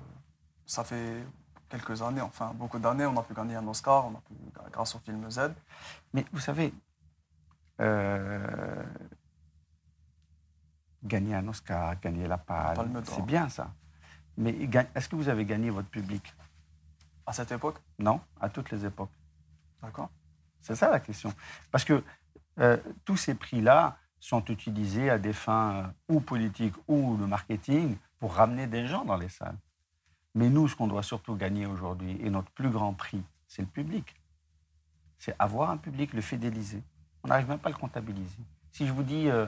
[0.64, 1.24] ça fait
[1.68, 4.34] quelques années, enfin beaucoup d'années, on a pu gagner un Oscar, on a pu,
[4.70, 5.50] grâce au film Z.
[6.12, 6.72] Mais vous savez,
[7.80, 8.84] euh,
[11.02, 13.72] gagner un Oscar, gagner la Palme, c'est bien ça.
[14.36, 14.52] Mais
[14.94, 16.32] est-ce que vous avez gagné votre public?
[17.30, 19.12] À cette époque, Non, à toutes les époques.
[19.80, 20.10] d'accord?
[20.60, 21.32] C'est ça la question.
[21.70, 22.02] Parce que
[22.58, 27.96] euh, tous ces prix-là sont utilisés à des fins euh, ou politiques ou de marketing
[28.18, 29.56] pour ramener des gens dans les salles.
[30.34, 33.68] Mais nous, ce qu'on doit surtout gagner aujourd'hui, et notre plus grand prix, c'est le
[33.68, 34.12] public.
[35.16, 36.82] C'est avoir un public, le fidéliser.
[37.22, 38.42] On n'arrive même pas à le comptabiliser.
[38.72, 39.46] Si je vous dis, euh,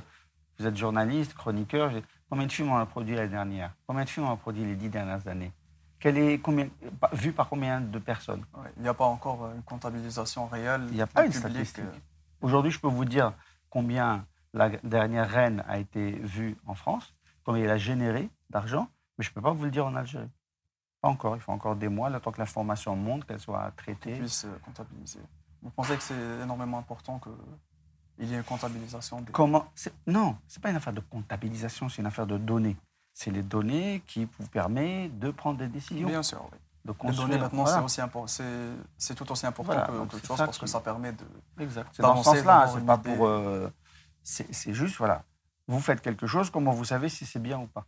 [0.56, 1.90] vous êtes journaliste, chroniqueur,
[2.30, 3.74] combien de films on a produit l'année dernière?
[3.88, 5.50] Combien de films on a produit les dix dernières années?
[6.02, 8.44] Quel est, combien, par- combien de personnes?
[8.54, 10.84] Ouais, Il n'y a pas encore euh, une comptabilisation réelle.
[10.88, 11.84] Il n'y a pas une statistique.
[11.84, 11.92] euh,
[12.40, 13.34] Aujourd'hui, je peux vous dire
[13.70, 19.24] combien la dernière reine a été vue en France, combien elle a généré d'argent, mais
[19.24, 20.28] je ne peux pas vous le dire en Algérie.
[21.00, 21.36] Pas encore.
[21.36, 24.18] Il faut encore des mois, le temps que l'information monte, qu'elle soit traitée.
[24.18, 25.20] puisse euh, comptabiliser.
[25.62, 27.20] Vous pensez que c'est énormément important
[28.18, 29.30] qu'il y ait une comptabilisation des...
[29.30, 29.66] Comment
[30.08, 32.76] Non, ce n'est pas une affaire de comptabilisation, c'est une affaire de données.
[33.14, 36.08] C'est les données qui vous permettent de prendre des décisions.
[36.08, 36.58] Bien sûr, oui.
[36.86, 37.28] de construire.
[37.28, 37.86] données, maintenant, Voilà.
[38.98, 41.24] c'est tout aussi important Voilà, que c'est chose parce que ça permet de...
[41.60, 41.88] Exact.
[41.92, 43.26] C'est dans ce sens-là, d'avoir c'est pas pour.
[43.26, 43.70] euh,
[44.22, 45.22] c'est juste, voilà.
[45.68, 47.86] Vous faites quelque chose, comment vous savez si c'est bien ou pas?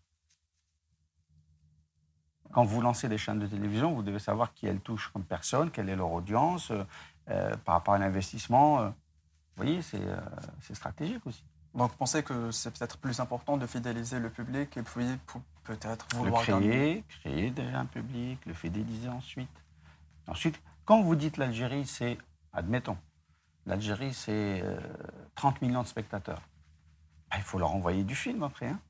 [2.52, 5.70] Quand vous lancez des chaînes de télévision, vous devez savoir qui elles touchent comme personne,
[5.72, 6.84] quelle est leur audience, euh,
[7.30, 8.80] euh, par rapport à l'investissement.
[8.80, 8.88] euh.
[8.88, 10.00] vous voyez, c'est
[10.60, 11.42] c'est stratégique aussi.
[11.74, 15.06] Donc, pensez que c'est peut-être plus important de fidéliser le public et puis
[15.64, 19.50] peut-être vouloir créer, créer déjà un public, le fidéliser ensuite.
[20.28, 22.16] Ensuite, quand vous dites l'Algérie, c'est,
[22.52, 22.96] admettons,
[23.66, 24.78] l'Algérie, c'est euh,
[25.34, 26.40] 30 millions de spectateurs.
[27.30, 28.68] Ben, il faut leur envoyer du film après.
[28.68, 28.80] hein.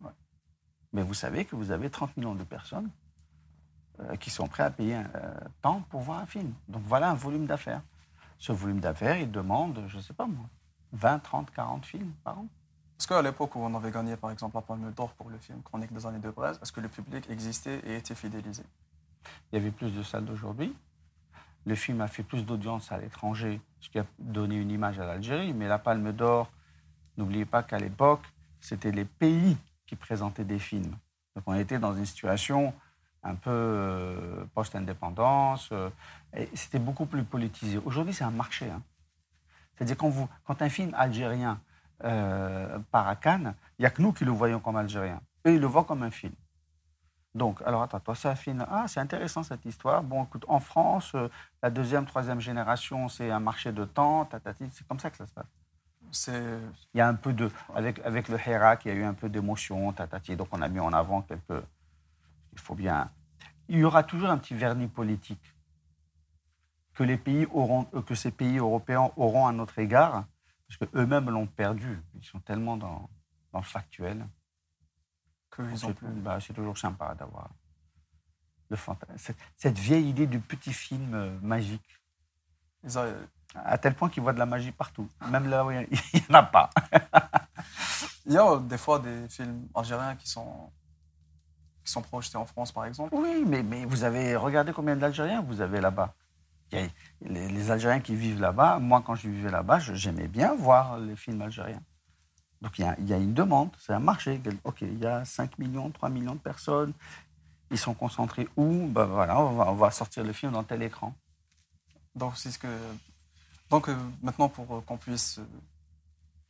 [0.00, 0.10] Ouais.
[0.92, 2.90] Mais vous savez que vous avez 30 millions de personnes
[4.00, 6.52] euh, qui sont prêts à payer un euh, temps pour voir un film.
[6.68, 7.82] Donc voilà un volume d'affaires.
[8.38, 10.46] Ce volume d'affaires, il demande, je ne sais pas moi,
[10.96, 12.46] 20, 30, 40 films par an.
[12.98, 15.62] Est-ce qu'à l'époque où on avait gagné, par exemple, la Palme d'Or pour le film
[15.62, 18.62] Chronique des années de Brest, est-ce que le public existait et était fidélisé
[19.52, 20.74] Il y avait plus de salles d'aujourd'hui.
[21.66, 25.04] Le film a fait plus d'audience à l'étranger, ce qui a donné une image à
[25.06, 25.52] l'Algérie.
[25.52, 26.50] Mais la Palme d'Or,
[27.18, 28.22] n'oubliez pas qu'à l'époque,
[28.60, 30.96] c'était les pays qui présentaient des films.
[31.34, 32.72] Donc on était dans une situation
[33.22, 35.68] un peu euh, post-indépendance.
[35.72, 35.90] euh,
[36.54, 37.78] c'était beaucoup plus politisé.
[37.84, 38.70] Aujourd'hui, c'est un marché.
[38.70, 38.82] hein.
[39.76, 41.60] C'est-à-dire quand, vous, quand un film algérien
[42.04, 45.20] euh, part à Cannes, il n'y a que nous qui le voyons comme algérien.
[45.46, 46.34] Eux, ils le voient comme un film.
[47.34, 48.64] Donc, alors attends, toi, c'est un film.
[48.70, 50.02] Ah, c'est intéressant cette histoire.
[50.02, 51.28] Bon, écoute, en France, euh,
[51.62, 54.24] la deuxième, troisième génération, c'est un marché de temps.
[54.24, 55.46] tatati, C'est comme ça que ça se passe.
[56.94, 57.50] Il y a un peu de.
[57.74, 60.36] Avec, avec le Hirak, il y a eu un peu d'émotion, tatati.
[60.36, 61.62] Donc, on a mis en avant quelques.
[62.54, 63.10] Il faut bien.
[63.68, 65.55] Il y aura toujours un petit vernis politique
[66.96, 70.24] que, les pays auront, euh, que ces pays européens auront à notre égard,
[70.66, 72.02] parce qu'eux-mêmes l'ont perdu.
[72.14, 73.08] Ils sont tellement dans,
[73.52, 74.26] dans le factuel.
[75.86, 76.08] ont plus.
[76.08, 77.50] bah, c'est toujours sympa d'avoir
[78.68, 78.76] le
[79.16, 82.00] cette, cette vieille idée du petit film euh, magique,
[82.82, 83.14] ils a-
[83.54, 86.34] à tel point qu'ils voient de la magie partout, même là où il n'y en
[86.34, 86.70] a pas.
[88.26, 90.70] Il y a euh, des fois des films algériens qui sont,
[91.84, 93.14] qui sont projetés en France, par exemple.
[93.14, 96.12] Oui, mais, mais vous avez regardé combien d'Algériens vous avez là-bas?
[96.72, 96.90] Les,
[97.48, 101.40] les Algériens qui vivent là-bas, moi quand je vivais là-bas, j'aimais bien voir les films
[101.42, 101.82] algériens.
[102.60, 104.40] Donc il y a, il y a une demande, c'est un marché.
[104.64, 106.92] Ok, il y a 5 millions, 3 millions de personnes.
[107.70, 108.86] Ils sont concentrés où?
[108.88, 111.14] Ben voilà, on va, on va sortir le film dans tel écran.
[112.14, 112.68] Donc, c'est ce que.
[113.70, 115.38] Donc, euh, maintenant, pour euh, qu'on puisse.
[115.38, 115.44] euh,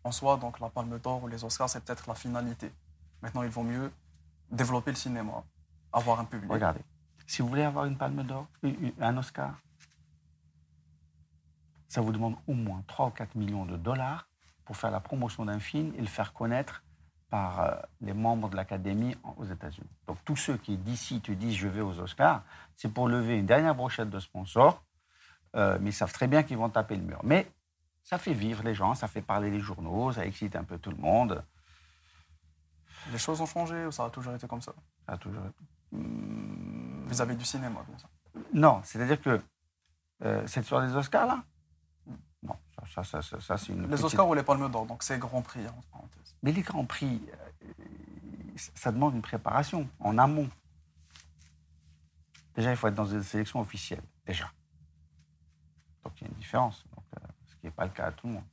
[0.04, 2.70] en soi, donc la Palme d'Or ou les Oscars, c'est peut-être la finalité.
[3.22, 3.90] Maintenant, il vaut mieux
[4.50, 5.42] développer le cinéma,
[5.92, 6.50] avoir un public.
[6.52, 6.80] Regardez,
[7.26, 8.46] si vous voulez avoir une palme d'or,
[9.00, 9.58] un Oscar,
[11.88, 14.28] ça vous demande au moins 3 ou 4 millions de dollars
[14.64, 16.82] pour faire la promotion d'un film et le faire connaître
[17.30, 19.88] par euh, les membres de l'Académie aux États-Unis.
[20.06, 22.42] Donc tous ceux qui d'ici te disent je vais aux Oscars,
[22.76, 24.82] c'est pour lever une dernière brochette de sponsors,
[25.56, 27.20] euh, mais ils savent très bien qu'ils vont taper le mur.
[27.24, 27.50] Mais
[28.02, 30.90] ça fait vivre les gens, ça fait parler les journaux, ça excite un peu tout
[30.90, 31.44] le monde.
[33.12, 34.72] Les choses ont changé ou ça a toujours été comme ça?
[35.06, 38.08] Ça a toujours été- Hmm, Vis-à-vis du cinéma, bien sûr.
[38.52, 39.40] Non, c'est-à-dire que
[40.24, 41.44] euh, c'est sur les Oscars, là
[42.94, 43.82] ça, ça, ça, ça, c'est une.
[43.82, 46.34] Les petite- Oscars ou les Palmes d'Or, donc c'est Grand Prix, entre parenthèses.
[46.42, 47.72] Mais les Grands Prix, euh,
[48.74, 50.48] ça demande une préparation en amont.
[52.54, 54.50] Déjà, il faut être dans une sélection officielle, déjà.
[56.04, 58.12] Donc, il y a une différence, donc, euh, ce qui n'est pas le cas à
[58.12, 58.44] tout le monde.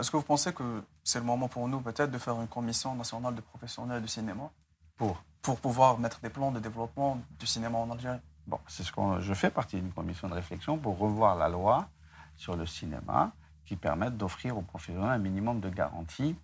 [0.00, 2.96] Est-ce que vous pensez que c'est le moment pour nous, peut-être, de faire une commission
[2.96, 4.50] nationale de professionnels du cinéma?
[4.96, 8.18] Pour pour pouvoir mettre des plans de développement du cinéma en Algérie
[8.48, 9.20] Bon, c'est ce qu'on.
[9.20, 11.88] Je fais partie d'une commission de réflexion pour revoir la loi
[12.36, 13.32] sur le cinéma
[13.64, 16.36] qui permette d'offrir aux professionnels un minimum de garanties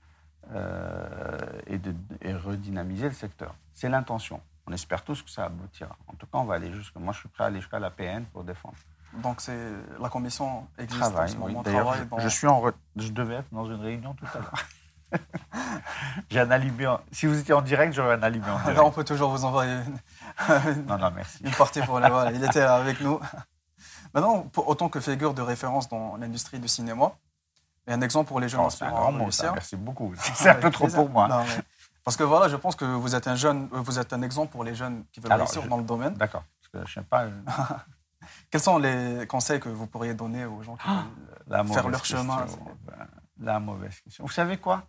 [0.52, 3.54] euh, et de et redynamiser le secteur.
[3.74, 4.40] C'est l'intention.
[4.66, 5.96] On espère tous que ça aboutira.
[6.08, 6.94] En tout cas, on va aller jusque.
[6.96, 8.74] Moi, je suis prêt à aller jusqu'à la PN pour défendre.
[9.22, 9.58] Donc c'est
[10.00, 11.28] la commission existe en Travail.
[11.28, 11.40] ce oui.
[11.52, 12.60] moment, D'ailleurs, travaille je, dans- je suis en.
[12.62, 14.64] re- Je devais être dans une réunion tout à l'heure.
[16.30, 16.86] J'ai un alibi.
[16.86, 18.80] en- Si vous étiez en direct, j'aurais un alibi en direct.
[18.80, 21.42] On peut toujours vous envoyer une, Non, non, merci.
[21.44, 23.20] une partie pour les voilà, Il était avec nous.
[24.14, 27.12] Maintenant, autant que figure de référence dans l'industrie du cinéma,
[27.86, 29.12] et un exemple pour les jeunes Oh, aspirants.
[29.54, 30.12] Merci beaucoup.
[30.34, 31.00] C'est un peu trop plaisir.
[31.00, 31.28] pour moi.
[31.28, 31.62] Non, mais-
[32.04, 34.52] Parce que voilà, je pense que vous êtes un jeune, euh, vous êtes un exemple
[34.52, 36.14] pour les jeunes qui veulent Alors, réussir je- dans le domaine.
[36.14, 36.44] D'accord.
[36.60, 37.24] Parce que je sais pas.
[37.24, 37.42] euh,
[38.50, 41.04] Quels sont les conseils que vous pourriez donner aux gens qui Ah,
[41.46, 42.64] veulent La faire leur chemin question.
[42.84, 43.06] Ben,
[43.40, 44.24] La mauvaise question.
[44.24, 44.84] Vous savez quoi?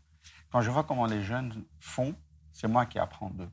[0.51, 2.13] Quand je vois comment les jeunes font,
[2.51, 3.49] c'est moi qui apprends d'eux.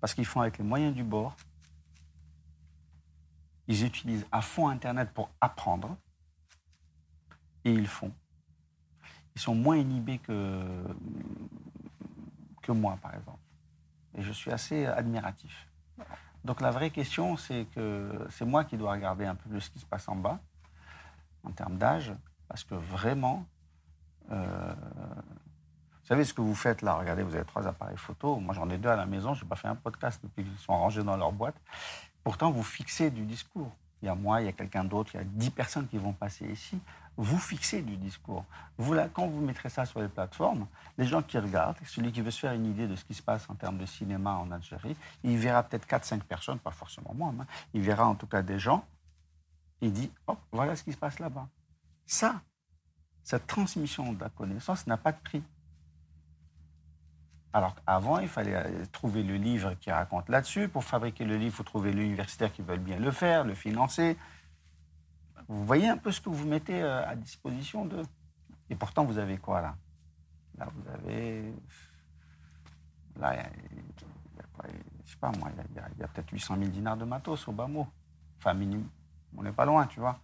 [0.00, 1.34] Parce qu'ils font avec les moyens du bord.
[3.68, 5.96] Ils utilisent à fond Internet pour apprendre.
[7.64, 8.12] Et ils font.
[9.34, 10.62] Ils sont moins inhibés que,
[12.62, 13.38] que moi, par exemple.
[14.14, 15.68] Et je suis assez admiratif.
[16.44, 19.70] Donc la vraie question, c'est que c'est moi qui dois regarder un peu plus ce
[19.70, 20.38] qui se passe en bas,
[21.42, 22.12] en termes d'âge,
[22.48, 23.46] parce que vraiment,
[24.30, 28.54] euh, vous savez ce que vous faites là, regardez, vous avez trois appareils photo, moi
[28.54, 30.76] j'en ai deux à la maison, je n'ai pas fait un podcast depuis qu'ils sont
[30.76, 31.56] rangés dans leur boîte.
[32.24, 33.70] Pourtant, vous fixez du discours.
[34.02, 35.98] Il y a moi, il y a quelqu'un d'autre, il y a dix personnes qui
[35.98, 36.78] vont passer ici.
[37.16, 38.44] Vous fixez du discours.
[38.76, 40.66] Vous, là, quand vous mettrez ça sur les plateformes,
[40.98, 43.22] les gens qui regardent, celui qui veut se faire une idée de ce qui se
[43.22, 47.32] passe en termes de cinéma en Algérie, il verra peut-être 4-5 personnes, pas forcément moi,
[47.40, 48.84] hein, il verra en tout cas des gens,
[49.80, 51.48] il dit, oh, voilà ce qui se passe là-bas.
[52.04, 52.42] Ça,
[53.22, 55.42] cette transmission de la connaissance n'a pas de prix.
[57.54, 60.68] Alors qu'avant, il fallait euh, trouver le livre qui raconte là-dessus.
[60.68, 64.18] Pour fabriquer le livre, il faut trouver l'universitaire qui veut bien le faire, le financer.
[65.46, 68.02] Vous voyez un peu ce que vous mettez euh, à disposition d'eux.
[68.70, 69.76] Et pourtant, vous avez quoi là?
[70.58, 71.54] Là, vous avez.
[73.20, 73.50] Là, il y a,
[75.04, 77.68] Je sais pas moi, il y a peut-être 800 000 dinars de matos au bas
[77.68, 77.86] mot.
[78.38, 78.88] Enfin, minimum.
[79.36, 80.18] On n'est pas loin, tu vois.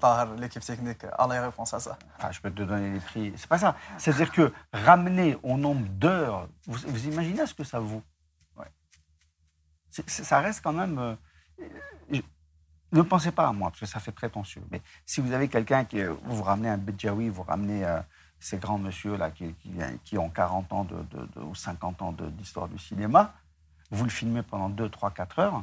[0.00, 1.98] Par l'équipe technique a la réponse à ça.
[2.18, 3.32] Ah, je peux te donner les prix.
[3.36, 3.76] C'est pas ça.
[3.98, 8.02] C'est-à-dire que ramener au nombre d'heures, vous, vous imaginez ce que ça vaut?
[8.56, 8.66] Ouais.
[9.90, 10.98] Ça reste quand même.
[10.98, 11.14] euh,
[12.10, 12.20] je-
[12.92, 14.62] ne pensez pas à moi, parce que ça fait prétentieux.
[14.70, 16.00] Mais si vous avez quelqu'un qui.
[16.00, 18.00] euh, Vous ramenez un Bedjaoui, vous ramenez euh,
[18.40, 19.70] ces grands monsieur-là qui, qui,
[20.04, 23.34] qui ont 40 ans de, de- de- ou 50 ans d'histoire du cinéma,
[23.92, 25.62] vous le filmez pendant 2, 3, 4 heures,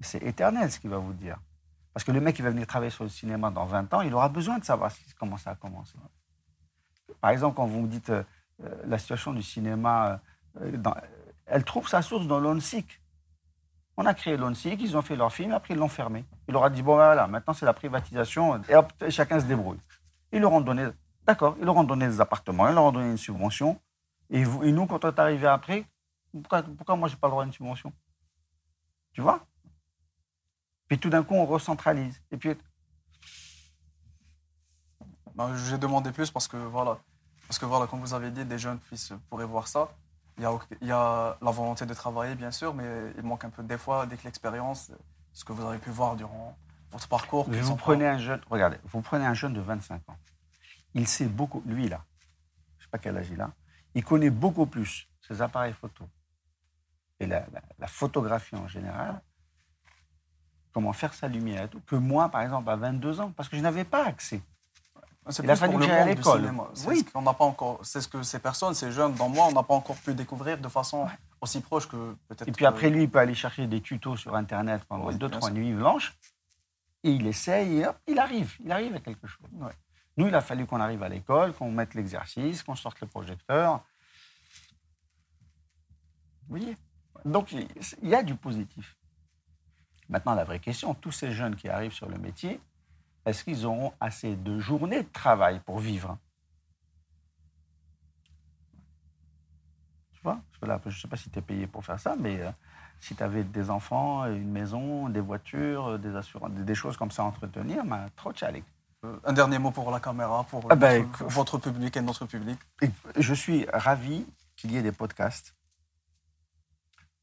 [0.00, 1.38] c'est éternel ce qu'il va vous dire.
[1.94, 4.12] Parce que le mec qui va venir travailler sur le cinéma dans 20 ans, il
[4.12, 5.94] aura besoin de savoir comment ça a commencé.
[7.20, 8.24] Par exemple, quand vous me dites euh,
[8.64, 10.20] euh, la situation du cinéma,
[10.60, 10.76] euh,
[11.46, 13.00] elle trouve sa source dans l'ONSIC.
[13.96, 16.24] On a créé l'ONSIC, ils ont fait leur film, après ils l'ont fermé.
[16.48, 19.44] Il leur a dit, bon ben voilà, maintenant c'est la privatisation, et hop, chacun se
[19.44, 19.78] débrouille.
[20.32, 20.88] Ils leur ont donné,
[21.24, 23.80] d'accord, ils leur ont donné des appartements, ils leur ont donné une subvention.
[24.30, 25.86] Et, nous, quand on est arrivé après,
[26.32, 27.92] pourquoi, pourquoi moi, je n'ai pas le droit à une subvention?
[29.12, 29.46] Tu vois?
[30.94, 32.22] Puis tout d'un coup, on recentralise.
[32.30, 32.54] Et puis,
[35.34, 36.98] Ben, J'ai demandé plus parce que voilà,
[37.48, 39.88] parce que voilà, comme vous avez dit, des jeunes fils pourraient voir ça.
[40.38, 43.44] Il y, a, il y a la volonté de travailler, bien sûr, mais il manque
[43.44, 44.92] un peu des fois, dès que l'expérience,
[45.32, 46.56] ce que vous avez pu voir durant
[46.92, 47.46] votre parcours.
[47.56, 50.16] qu'ils vous prenez un jeune, regardez, vous prenez un jeune de 25 ans.
[50.94, 52.04] Il sait beaucoup, lui là,
[52.78, 53.50] je ne sais pas quel âge il a,
[53.96, 56.04] il connaît beaucoup plus ses appareils photo
[57.18, 59.20] et la, la- la photographie en général,
[60.74, 63.62] comment faire sa lumière tout, que moi, par exemple, à 22 ans, parce que je
[63.62, 64.42] n'avais pas accès.
[65.30, 66.52] C'est il a plus fallu que à l'école.
[66.86, 66.98] Oui.
[66.98, 67.80] ce qu'on n'a pas encore.
[67.82, 70.58] C'est ce que ces personnes, ces jeunes, dans moi, on n'a pas encore pu découvrir
[70.58, 71.06] de façon
[71.40, 72.46] aussi proche que peut-être.
[72.46, 75.30] Et puis après, lui, il peut aller chercher des tutos sur Internet pendant Oui, deux,
[75.30, 75.54] trois sûr.
[75.54, 76.14] nuits blanches.
[77.04, 78.54] Et il essaye et hop, il arrive.
[78.62, 79.46] Il arrive à quelque chose.
[79.54, 79.72] Ouais.
[80.18, 83.82] Nous, il a fallu qu'on arrive à l'école, qu'on mette l'exercice, qu'on sorte le projecteur.
[86.42, 86.76] Vous voyez?
[87.24, 88.94] Donc, il y a du positif.
[90.08, 92.60] Maintenant, la vraie question, tous ces jeunes qui arrivent sur le métier,
[93.24, 96.18] est-ce qu'ils auront assez de journées de travail pour vivre
[100.12, 102.40] Tu vois là, je ne sais pas si tu es payé pour faire ça, mais
[102.40, 102.50] euh,
[103.00, 107.22] si tu avais des enfants, une maison, des voitures, des assurances, des, choses comme ça
[107.22, 108.62] à entretenir, ben, trop challenge.
[109.04, 112.24] Euh, Un dernier mot pour la caméra, pour Ah ben, notre- votre public et notre
[112.26, 112.58] public.
[113.16, 114.26] Je suis ravi
[114.56, 115.54] qu'il y ait des podcasts.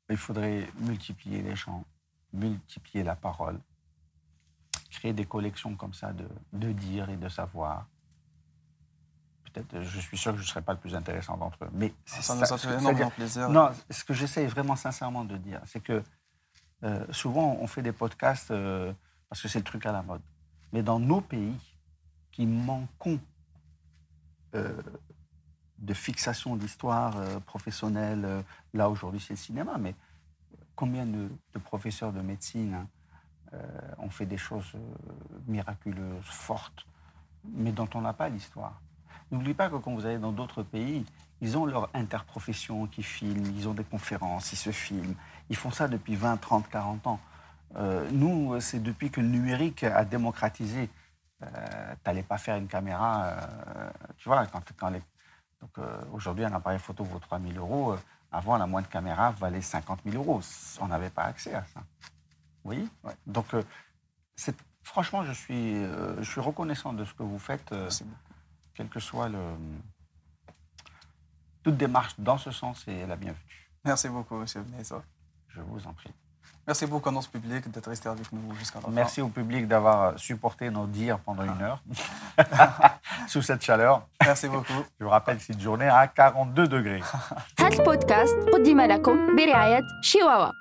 [0.09, 1.83] Il faudrait multiplier les champs,
[2.33, 3.59] multiplier la parole,
[4.89, 7.87] créer des collections comme ça de, de dire et de savoir.
[9.45, 11.69] Peut-être, je suis sûr que je ne serai pas le plus intéressant d'entre eux.
[11.73, 13.49] Mais c'est Ça nous a fait énormément plaisir.
[13.49, 16.03] Non, ce que j'essaye vraiment sincèrement de dire, c'est que
[16.83, 18.93] euh, souvent on fait des podcasts euh,
[19.29, 20.21] parce que c'est le truc à la mode.
[20.71, 21.55] Mais dans nos pays
[22.31, 23.19] qui manquons
[24.55, 24.81] euh,
[25.79, 29.95] de fixation d'histoire professionnelle, là aujourd'hui c'est le cinéma, mais
[30.75, 31.29] combien de,
[31.63, 32.87] professeurs de médecine hein,
[33.53, 33.57] euh,
[33.99, 34.79] ont fait des choses euh,
[35.47, 36.85] miraculeuses, fortes,
[37.45, 38.81] mais dont on n'a pas l'histoire
[39.31, 41.05] N'oublie pas que quand vous allez dans d'autres pays,
[41.39, 45.15] ils ont leur interprofession qui filment, ils ont des conférences, ils se filment.
[45.49, 47.19] Ils font ça depuis 20, 30, 40 ans.
[47.77, 50.89] Euh, nous, c'est depuis que le numérique a démocratisé.
[51.41, 53.37] Euh, tu n'allais pas faire une caméra,
[54.17, 54.61] tu vois, quand,
[56.11, 57.95] aujourd'hui, un appareil photo vaut 3 000 euros.
[58.31, 60.41] Avant, la moindre caméra valait 50 000 euros.
[60.79, 61.81] On n'avait pas accès à ça.
[61.81, 62.87] Vous voyez?
[63.03, 63.15] Ouais.
[63.27, 63.63] Donc, euh,
[64.35, 67.71] c'est- franchement, je suis, euh, je suis reconnaissant de ce que vous faites.
[67.73, 68.19] euh, Merci beaucoup.
[68.73, 69.41] quelle que soit le...
[71.63, 73.69] toute démarche dans ce sens est la bienvenue.
[73.83, 74.45] Merci beaucoup, M.
[74.65, 75.03] Beneza.
[75.49, 76.11] Je vous en prie.
[76.66, 78.90] Merci beaucoup à notre public d'être resté avec nous jusqu'à la fin.
[78.90, 81.80] Merci au public d'avoir supporté nos dires pendant une heure
[83.28, 84.02] sous cette chaleur.
[84.20, 84.80] Merci beaucoup.
[84.98, 87.02] Je vous rappelle que c'est une journée à 42 degrés.
[87.60, 90.59] هذا البودكاست قدم لكم برعاية شيواوا